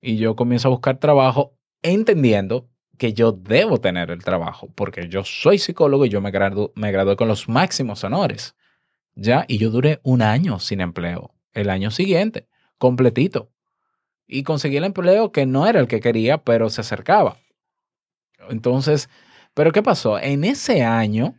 y 0.00 0.16
yo 0.16 0.36
comienzo 0.36 0.68
a 0.68 0.70
buscar 0.70 0.98
trabajo 0.98 1.56
entendiendo 1.84 2.68
que 2.98 3.12
yo 3.12 3.32
debo 3.32 3.80
tener 3.80 4.10
el 4.10 4.24
trabajo 4.24 4.68
porque 4.74 5.08
yo 5.08 5.24
soy 5.24 5.58
psicólogo 5.58 6.06
y 6.06 6.08
yo 6.08 6.20
me, 6.20 6.30
gradu 6.30 6.72
me 6.74 6.90
gradué 6.90 7.14
con 7.14 7.28
los 7.28 7.48
máximos 7.48 8.02
honores. 8.02 8.56
Ya, 9.14 9.44
y 9.46 9.58
yo 9.58 9.70
duré 9.70 10.00
un 10.02 10.22
año 10.22 10.58
sin 10.58 10.80
empleo. 10.80 11.34
El 11.52 11.70
año 11.70 11.92
siguiente, 11.92 12.48
completito. 12.78 13.50
Y 14.26 14.42
conseguí 14.42 14.76
el 14.76 14.84
empleo 14.84 15.30
que 15.30 15.46
no 15.46 15.66
era 15.66 15.78
el 15.78 15.86
que 15.86 16.00
quería, 16.00 16.38
pero 16.38 16.70
se 16.70 16.80
acercaba. 16.80 17.36
Entonces, 18.48 19.08
¿pero 19.52 19.70
qué 19.70 19.82
pasó? 19.82 20.18
En 20.18 20.42
ese 20.42 20.82
año 20.82 21.36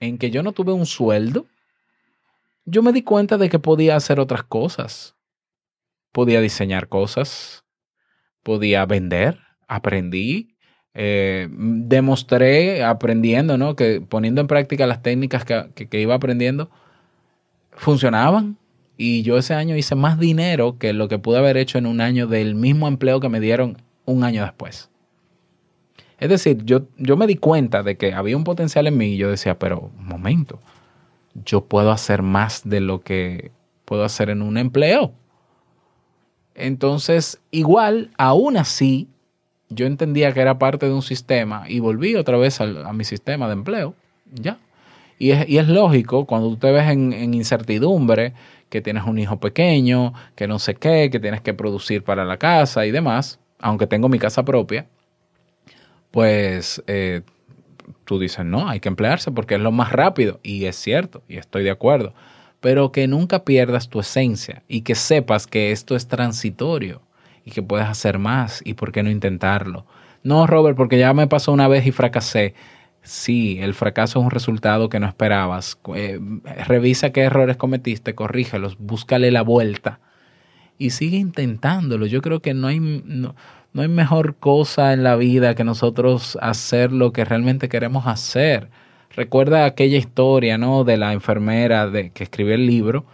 en 0.00 0.18
que 0.18 0.30
yo 0.30 0.42
no 0.42 0.52
tuve 0.52 0.72
un 0.72 0.86
sueldo, 0.86 1.46
yo 2.64 2.82
me 2.82 2.92
di 2.92 3.02
cuenta 3.02 3.38
de 3.38 3.48
que 3.48 3.58
podía 3.58 3.96
hacer 3.96 4.20
otras 4.20 4.42
cosas. 4.42 5.16
Podía 6.12 6.40
diseñar 6.40 6.88
cosas, 6.88 7.64
podía 8.42 8.84
vender, 8.86 9.38
aprendí, 9.68 10.48
eh, 10.94 11.48
demostré 11.50 12.82
aprendiendo, 12.82 13.56
¿no? 13.56 13.76
Que 13.76 14.00
poniendo 14.00 14.40
en 14.40 14.48
práctica 14.48 14.86
las 14.86 15.02
técnicas 15.02 15.44
que, 15.44 15.70
que, 15.88 16.00
iba 16.00 16.14
aprendiendo, 16.14 16.70
funcionaban. 17.70 18.56
Y 18.96 19.22
yo 19.22 19.38
ese 19.38 19.54
año 19.54 19.76
hice 19.76 19.94
más 19.94 20.18
dinero 20.18 20.76
que 20.78 20.92
lo 20.92 21.06
que 21.06 21.20
pude 21.20 21.38
haber 21.38 21.56
hecho 21.56 21.78
en 21.78 21.86
un 21.86 22.00
año 22.00 22.26
del 22.26 22.56
mismo 22.56 22.88
empleo 22.88 23.20
que 23.20 23.28
me 23.28 23.38
dieron 23.38 23.76
un 24.06 24.24
año 24.24 24.42
después. 24.42 24.90
Es 26.18 26.28
decir, 26.28 26.64
yo, 26.64 26.88
yo 26.96 27.16
me 27.16 27.28
di 27.28 27.36
cuenta 27.36 27.84
de 27.84 27.96
que 27.96 28.12
había 28.12 28.36
un 28.36 28.42
potencial 28.42 28.88
en 28.88 28.96
mí 28.96 29.10
y 29.10 29.16
yo 29.18 29.30
decía, 29.30 29.56
pero 29.56 29.92
un 29.96 30.04
momento, 30.04 30.58
yo 31.44 31.64
puedo 31.66 31.92
hacer 31.92 32.22
más 32.22 32.68
de 32.68 32.80
lo 32.80 33.02
que 33.02 33.52
puedo 33.84 34.02
hacer 34.02 34.30
en 34.30 34.42
un 34.42 34.58
empleo. 34.58 35.12
Entonces, 36.56 37.40
igual, 37.52 38.10
aún 38.18 38.56
así, 38.56 39.08
yo 39.70 39.86
entendía 39.86 40.32
que 40.32 40.40
era 40.40 40.58
parte 40.58 40.86
de 40.86 40.92
un 40.92 41.02
sistema 41.02 41.64
y 41.68 41.80
volví 41.80 42.14
otra 42.14 42.36
vez 42.36 42.60
a 42.60 42.92
mi 42.92 43.04
sistema 43.04 43.46
de 43.46 43.52
empleo. 43.54 43.94
Ya. 44.32 44.58
Y 45.18 45.32
es, 45.32 45.48
y 45.48 45.58
es 45.58 45.68
lógico 45.68 46.26
cuando 46.26 46.50
tú 46.50 46.56
te 46.56 46.70
ves 46.70 46.88
en, 46.90 47.12
en 47.12 47.34
incertidumbre, 47.34 48.34
que 48.68 48.80
tienes 48.80 49.04
un 49.04 49.18
hijo 49.18 49.38
pequeño, 49.38 50.12
que 50.34 50.46
no 50.46 50.58
sé 50.58 50.74
qué, 50.74 51.08
que 51.10 51.20
tienes 51.20 51.40
que 51.40 51.54
producir 51.54 52.04
para 52.04 52.24
la 52.24 52.36
casa 52.36 52.86
y 52.86 52.90
demás, 52.90 53.38
aunque 53.58 53.86
tengo 53.86 54.08
mi 54.08 54.18
casa 54.18 54.44
propia, 54.44 54.86
pues 56.10 56.82
eh, 56.86 57.22
tú 58.04 58.18
dices, 58.18 58.44
no, 58.44 58.68
hay 58.68 58.80
que 58.80 58.88
emplearse 58.88 59.30
porque 59.30 59.56
es 59.56 59.60
lo 59.60 59.72
más 59.72 59.92
rápido. 59.92 60.40
Y 60.42 60.64
es 60.64 60.76
cierto, 60.76 61.22
y 61.28 61.36
estoy 61.36 61.64
de 61.64 61.70
acuerdo. 61.70 62.14
Pero 62.60 62.92
que 62.92 63.06
nunca 63.06 63.44
pierdas 63.44 63.88
tu 63.88 64.00
esencia 64.00 64.62
y 64.68 64.82
que 64.82 64.94
sepas 64.94 65.46
que 65.46 65.70
esto 65.70 65.94
es 65.94 66.08
transitorio 66.08 67.02
y 67.48 67.50
que 67.50 67.62
puedes 67.62 67.86
hacer 67.86 68.18
más 68.18 68.60
y 68.64 68.74
por 68.74 68.92
qué 68.92 69.02
no 69.02 69.10
intentarlo. 69.10 69.86
No, 70.22 70.46
Robert, 70.46 70.76
porque 70.76 70.98
ya 70.98 71.12
me 71.14 71.26
pasó 71.26 71.52
una 71.52 71.66
vez 71.66 71.86
y 71.86 71.92
fracasé. 71.92 72.54
Sí, 73.02 73.58
el 73.60 73.74
fracaso 73.74 74.18
es 74.18 74.24
un 74.24 74.30
resultado 74.30 74.88
que 74.90 75.00
no 75.00 75.06
esperabas. 75.06 75.78
Eh, 75.94 76.20
revisa 76.66 77.10
qué 77.10 77.22
errores 77.22 77.56
cometiste, 77.56 78.14
corrígelos, 78.14 78.76
búscale 78.78 79.30
la 79.30 79.42
vuelta 79.42 80.00
y 80.76 80.90
sigue 80.90 81.16
intentándolo. 81.16 82.04
Yo 82.06 82.20
creo 82.20 82.40
que 82.40 82.52
no 82.52 82.66
hay, 82.66 82.80
no, 82.80 83.34
no 83.72 83.82
hay 83.82 83.88
mejor 83.88 84.36
cosa 84.36 84.92
en 84.92 85.02
la 85.04 85.16
vida 85.16 85.54
que 85.54 85.64
nosotros 85.64 86.36
hacer 86.42 86.92
lo 86.92 87.12
que 87.12 87.24
realmente 87.24 87.70
queremos 87.70 88.06
hacer. 88.06 88.68
Recuerda 89.16 89.64
aquella 89.64 89.96
historia, 89.96 90.58
¿no? 90.58 90.84
De 90.84 90.98
la 90.98 91.14
enfermera 91.14 91.88
de, 91.88 92.10
que 92.10 92.24
escribió 92.24 92.54
el 92.54 92.66
libro 92.66 93.06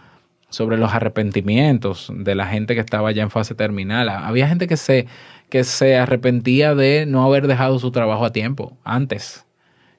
sobre 0.49 0.77
los 0.77 0.93
arrepentimientos 0.93 2.11
de 2.15 2.35
la 2.35 2.47
gente 2.47 2.75
que 2.75 2.81
estaba 2.81 3.11
ya 3.11 3.23
en 3.23 3.29
fase 3.29 3.55
terminal. 3.55 4.09
Había 4.09 4.47
gente 4.47 4.67
que 4.67 4.77
se, 4.77 5.07
que 5.49 5.63
se 5.63 5.97
arrepentía 5.97 6.75
de 6.75 7.05
no 7.05 7.25
haber 7.25 7.47
dejado 7.47 7.79
su 7.79 7.91
trabajo 7.91 8.25
a 8.25 8.31
tiempo 8.31 8.77
antes 8.83 9.45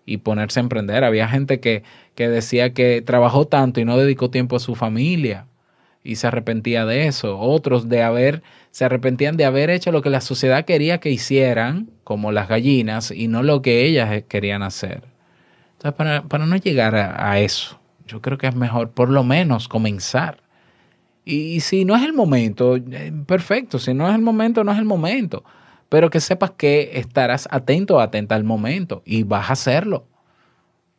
y 0.04 0.18
ponerse 0.18 0.61
a 0.61 0.62
emprender. 0.62 1.04
Había 1.04 1.28
gente 1.28 1.61
que, 1.61 1.82
que 2.14 2.28
decía 2.28 2.72
que 2.72 3.02
trabajó 3.02 3.46
tanto 3.46 3.80
y 3.80 3.85
no 3.85 3.96
dedicó 3.98 4.30
tiempo 4.30 4.56
a 4.56 4.61
su 4.61 4.74
familia 4.74 5.46
y 6.06 6.16
se 6.16 6.28
arrepentía 6.28 6.87
de 6.87 7.09
eso. 7.09 7.38
Otros 7.38 7.88
de 7.88 8.02
haber, 8.02 8.42
se 8.70 8.85
arrepentían 8.85 9.37
de 9.37 9.44
haber 9.44 9.70
hecho 9.70 9.90
lo 9.90 10.02
que 10.02 10.11
la 10.11 10.20
sociedad 10.20 10.64
quería 10.64 10.98
que 10.98 11.11
hicieran, 11.11 11.90
como 12.04 12.30
las 12.30 12.48
gallinas, 12.48 13.11
y 13.11 13.26
no 13.26 13.42
lo 13.42 13.61
que 13.61 13.85
ellas 13.85 14.22
querían 14.28 14.62
hacer. 14.62 15.02
Entonces, 15.72 15.96
para, 15.96 16.22
para 16.22 16.46
no 16.46 16.56
llegar 16.56 16.94
a, 16.94 17.30
a, 17.30 17.40
eso, 17.40 17.80
yo 18.07 18.23
creo 18.23 18.38
que 18.38 18.47
es 18.47 18.55
mejor 18.55 18.90
por 18.90 19.11
lo 19.11 19.25
menos 19.25 19.69
comenzar. 19.69 20.42
Y, 21.25 21.61
si 21.61 21.85
no 21.85 21.97
es 21.97 22.05
el 22.05 22.12
momento, 22.12 22.77
eh, 22.77 23.12
perfecto, 23.27 23.79
si 23.79 23.92
no 23.92 24.09
es 24.09 24.14
el 24.14 24.23
momento, 24.23 24.62
no 24.62 24.73
es 24.73 24.79
el 24.79 24.85
momento. 24.85 25.45
Pero 25.88 26.09
que 26.09 26.21
sepas 26.21 26.53
que 26.53 26.92
estarás 26.95 27.49
atento 27.51 28.01
atenta 28.01 28.35
al 28.37 28.45
momento 28.45 29.03
y 29.05 29.25
vas 29.25 29.51
a 29.51 29.55
hacerlo. 29.55 30.07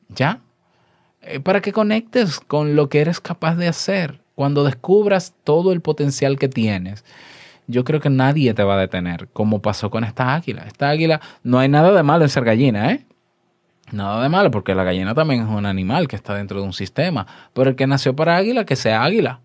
¿Ya? 0.09 0.41
Eh, 1.21 1.39
para 1.39 1.61
que 1.61 1.73
conectes 1.73 2.39
con 2.39 2.75
lo 2.75 2.89
que 2.89 2.99
eres 3.01 3.19
capaz 3.19 3.55
de 3.55 3.67
hacer 3.67 4.21
cuando 4.35 4.63
descubras 4.63 5.33
todo 5.43 5.71
el 5.71 5.81
potencial 5.81 6.37
que 6.37 6.47
tienes, 6.47 7.03
yo 7.67 7.83
creo 7.83 7.99
que 7.99 8.09
nadie 8.09 8.53
te 8.53 8.63
va 8.63 8.75
a 8.75 8.79
detener, 8.79 9.27
como 9.33 9.61
pasó 9.61 9.89
con 9.89 10.03
esta 10.03 10.35
águila. 10.35 10.63
Esta 10.67 10.89
águila, 10.89 11.21
no 11.43 11.59
hay 11.59 11.69
nada 11.69 11.91
de 11.91 12.03
malo 12.03 12.23
en 12.23 12.29
ser 12.29 12.43
gallina, 12.43 12.91
¿eh? 12.91 13.06
Nada 13.91 14.21
de 14.21 14.29
malo, 14.29 14.51
porque 14.51 14.75
la 14.75 14.83
gallina 14.83 15.15
también 15.15 15.41
es 15.41 15.47
un 15.47 15.65
animal 15.65 16.07
que 16.07 16.17
está 16.17 16.35
dentro 16.35 16.59
de 16.59 16.65
un 16.65 16.73
sistema. 16.73 17.25
Pero 17.53 17.69
el 17.69 17.75
que 17.75 17.87
nació 17.87 18.15
para 18.15 18.35
águila, 18.35 18.65
que 18.65 18.75
sea 18.75 19.03
águila. 19.03 19.39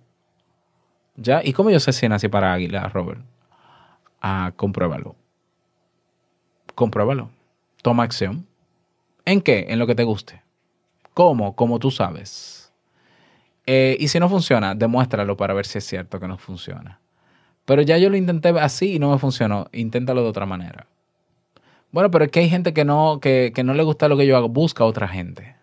¿Ya? 1.17 1.43
¿Y 1.45 1.53
cómo 1.53 1.71
yo 1.71 1.79
sé 1.79 1.93
si 1.93 2.09
nací 2.09 2.29
para 2.29 2.53
águila, 2.53 2.89
Robert? 2.89 3.21
Ah, 4.21 4.53
compruébalo. 4.57 5.15
Compruébalo. 6.75 7.31
Toma 7.83 8.03
acción. 8.03 8.47
¿En 9.25 9.41
qué? 9.41 9.67
En 9.69 9.79
lo 9.79 9.87
que 9.87 9.95
te 9.95 10.05
guste. 10.05 10.43
¿Cómo? 11.15 11.55
Como 11.55 11.79
tú 11.79 11.91
sabes. 11.91 12.73
Eh, 13.67 13.97
y 14.01 14.09
si 14.09 14.19
no 14.19 14.29
funciona, 14.29 14.75
demuéstralo 14.75 15.37
para 15.37 15.55
ver 15.55 15.67
si 15.67 15.79
es 15.79 15.85
cierto 15.85 16.19
que 16.19 16.27
no 16.27 16.39
funciona. 16.39 17.01
Pero 17.65 17.83
ya 17.83 17.99
yo 17.99 18.11
lo 18.11 18.17
intenté 18.17 18.49
así 18.59 18.95
y 18.95 18.99
no 18.99 19.11
me 19.11 19.19
funcionó. 19.19 19.69
Inténtalo 19.73 20.23
de 20.23 20.29
otra 20.29 20.47
manera. 20.47 20.87
Bueno, 21.93 22.11
pero 22.11 22.25
es 22.25 22.31
que 22.31 22.41
hay 22.41 22.49
gente 22.49 22.73
que 22.75 22.85
no, 22.85 23.21
que, 23.21 23.53
que 23.55 23.63
no 23.63 23.75
le 23.75 23.83
gusta 23.83 24.09
lo 24.09 24.17
que 24.17 24.27
yo 24.27 24.37
hago. 24.37 24.49
Busca 24.49 24.85
a 24.85 24.87
otra 24.87 25.07
gente 25.07 25.55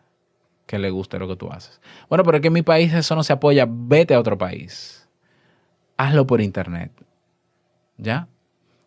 que 0.69 0.77
le 0.77 0.91
guste 0.91 1.17
lo 1.17 1.27
que 1.27 1.35
tú 1.35 1.51
haces. 1.51 1.81
Bueno, 2.07 2.23
pero 2.23 2.37
es 2.37 2.41
que 2.41 2.47
en 2.47 2.53
mi 2.53 2.61
país 2.61 2.93
eso 2.93 3.15
no 3.15 3.23
se 3.23 3.33
apoya. 3.33 3.65
Vete 3.67 4.13
a 4.13 4.19
otro 4.19 4.37
país. 4.37 5.07
Hazlo 5.97 6.27
por 6.27 6.41
internet. 6.41 6.91
¿Ya? 7.97 8.27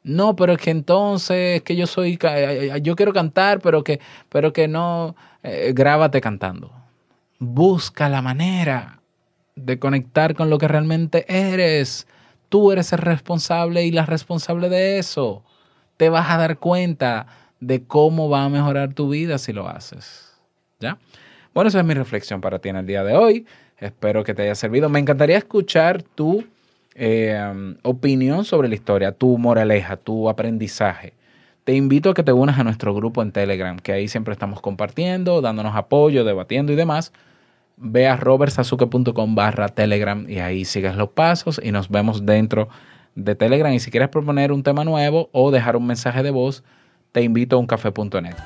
No, 0.05 0.37
pero 0.37 0.53
es 0.53 0.59
que 0.59 0.71
entonces 0.71 1.57
es 1.57 1.63
que 1.63 1.75
yo 1.75 1.89
soy, 1.89 2.19
yo 2.83 2.97
quiero 2.97 3.13
cantar, 3.13 3.61
pero 3.61 3.83
que, 3.83 4.01
pero 4.29 4.53
que 4.53 4.69
no, 4.69 5.17
eh, 5.43 5.73
grábate 5.75 6.21
cantando. 6.21 6.73
Busca 7.39 8.09
la 8.09 8.23
manera 8.23 9.01
de 9.57 9.81
conectar 9.81 10.35
con 10.35 10.51
lo 10.51 10.59
que 10.59 10.69
realmente 10.69 11.25
eres. 11.29 12.07
Tú 12.49 12.71
eres 12.71 12.93
el 12.93 12.99
responsable 12.99 13.85
y 13.85 13.91
la 13.91 14.07
responsable 14.07 14.69
de 14.69 14.99
eso. 14.99 15.45
Te 16.03 16.09
vas 16.09 16.29
a 16.31 16.37
dar 16.37 16.59
cuenta 16.59 17.29
de 17.61 17.85
cómo 17.85 18.29
va 18.29 18.43
a 18.43 18.49
mejorar 18.49 18.93
tu 18.93 19.09
vida 19.09 19.39
si 19.39 19.53
lo 19.53 19.69
haces. 19.69 20.37
¿Ya? 20.81 20.99
Bueno, 21.55 21.69
esa 21.69 21.79
es 21.79 21.85
mi 21.85 21.95
reflexión 21.95 22.41
para 22.41 22.59
ti 22.59 22.71
en 22.71 22.75
el 22.75 22.87
día 22.89 23.05
de 23.05 23.17
hoy. 23.17 23.47
Espero 23.79 24.25
que 24.25 24.35
te 24.35 24.43
haya 24.43 24.57
servido. 24.57 24.89
Me 24.89 24.99
encantaría 24.99 25.39
escuchar 25.39 26.03
tu 26.03 26.45
eh, 26.97 27.41
opinión 27.83 28.45
sobre 28.45 28.69
la 28.69 28.75
historia, 28.75 29.13
tu 29.13 29.39
moraleja, 29.39 29.97
tu 29.97 30.29
aprendizaje. 30.29 31.13
Te 31.63 31.73
invito 31.73 32.11
a 32.11 32.15
que 32.15 32.25
te 32.25 32.33
unas 32.33 32.59
a 32.59 32.65
nuestro 32.65 32.93
grupo 32.97 33.23
en 33.23 33.31
Telegram, 33.31 33.79
que 33.79 33.93
ahí 33.93 34.09
siempre 34.09 34.33
estamos 34.33 34.61
compartiendo, 34.61 35.41
dándonos 35.41 35.77
apoyo, 35.77 36.25
debatiendo 36.25 36.73
y 36.73 36.75
demás. 36.75 37.13
Ve 37.77 38.09
a 38.09 38.17
robertsazuke.com 38.17 39.37
barra 39.37 39.69
Telegram 39.69 40.29
y 40.29 40.41
ahí 40.41 40.65
sigues 40.65 40.97
los 40.97 41.11
pasos 41.11 41.61
y 41.63 41.71
nos 41.71 41.91
vemos 41.91 42.27
dentro 42.27 42.65
de 42.65 42.92
Telegram. 43.15 43.73
Y 43.73 43.81
si 43.81 43.91
quieres 43.91 44.09
proponer 44.09 44.53
un 44.53 44.63
tema 44.63 44.85
nuevo 44.85 45.29
o 45.33 45.51
dejar 45.51 45.77
un 45.77 45.87
mensaje 45.87 46.23
de 46.23 46.31
voz, 46.31 46.63
te 47.13 47.23
invito 47.23 47.57
a 47.57 47.59
uncafe.net. 47.59 48.37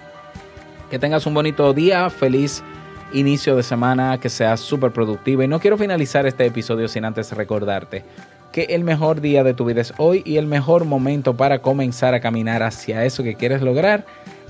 Que 0.90 0.98
tengas 0.98 1.26
un 1.26 1.34
bonito 1.34 1.72
día, 1.72 2.08
feliz 2.10 2.62
inicio 3.12 3.56
de 3.56 3.62
semana, 3.62 4.18
que 4.18 4.28
seas 4.28 4.60
súper 4.60 4.92
productivo. 4.92 5.42
Y 5.42 5.48
no 5.48 5.60
quiero 5.60 5.78
finalizar 5.78 6.26
este 6.26 6.46
episodio 6.46 6.88
sin 6.88 7.04
antes 7.04 7.32
recordarte 7.32 8.04
que 8.52 8.74
el 8.74 8.84
mejor 8.84 9.20
día 9.20 9.44
de 9.44 9.54
tu 9.54 9.66
vida 9.66 9.82
es 9.82 9.92
hoy 9.98 10.22
y 10.24 10.38
el 10.38 10.46
mejor 10.46 10.84
momento 10.84 11.36
para 11.36 11.60
comenzar 11.60 12.14
a 12.14 12.20
caminar 12.20 12.62
hacia 12.62 13.04
eso 13.04 13.22
que 13.22 13.34
quieres 13.34 13.60
lograr 13.62 14.06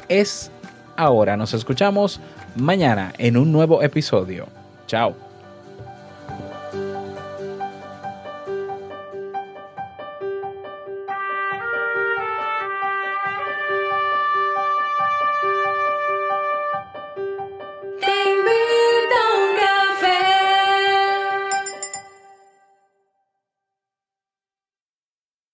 es 0.08 0.50
ahora. 0.96 1.36
Nos 1.36 1.54
escuchamos 1.54 2.20
mañana 2.54 3.12
en 3.18 3.36
un 3.36 3.50
nuevo 3.50 3.82
episodio. 3.82 4.46
Chao. 4.86 5.25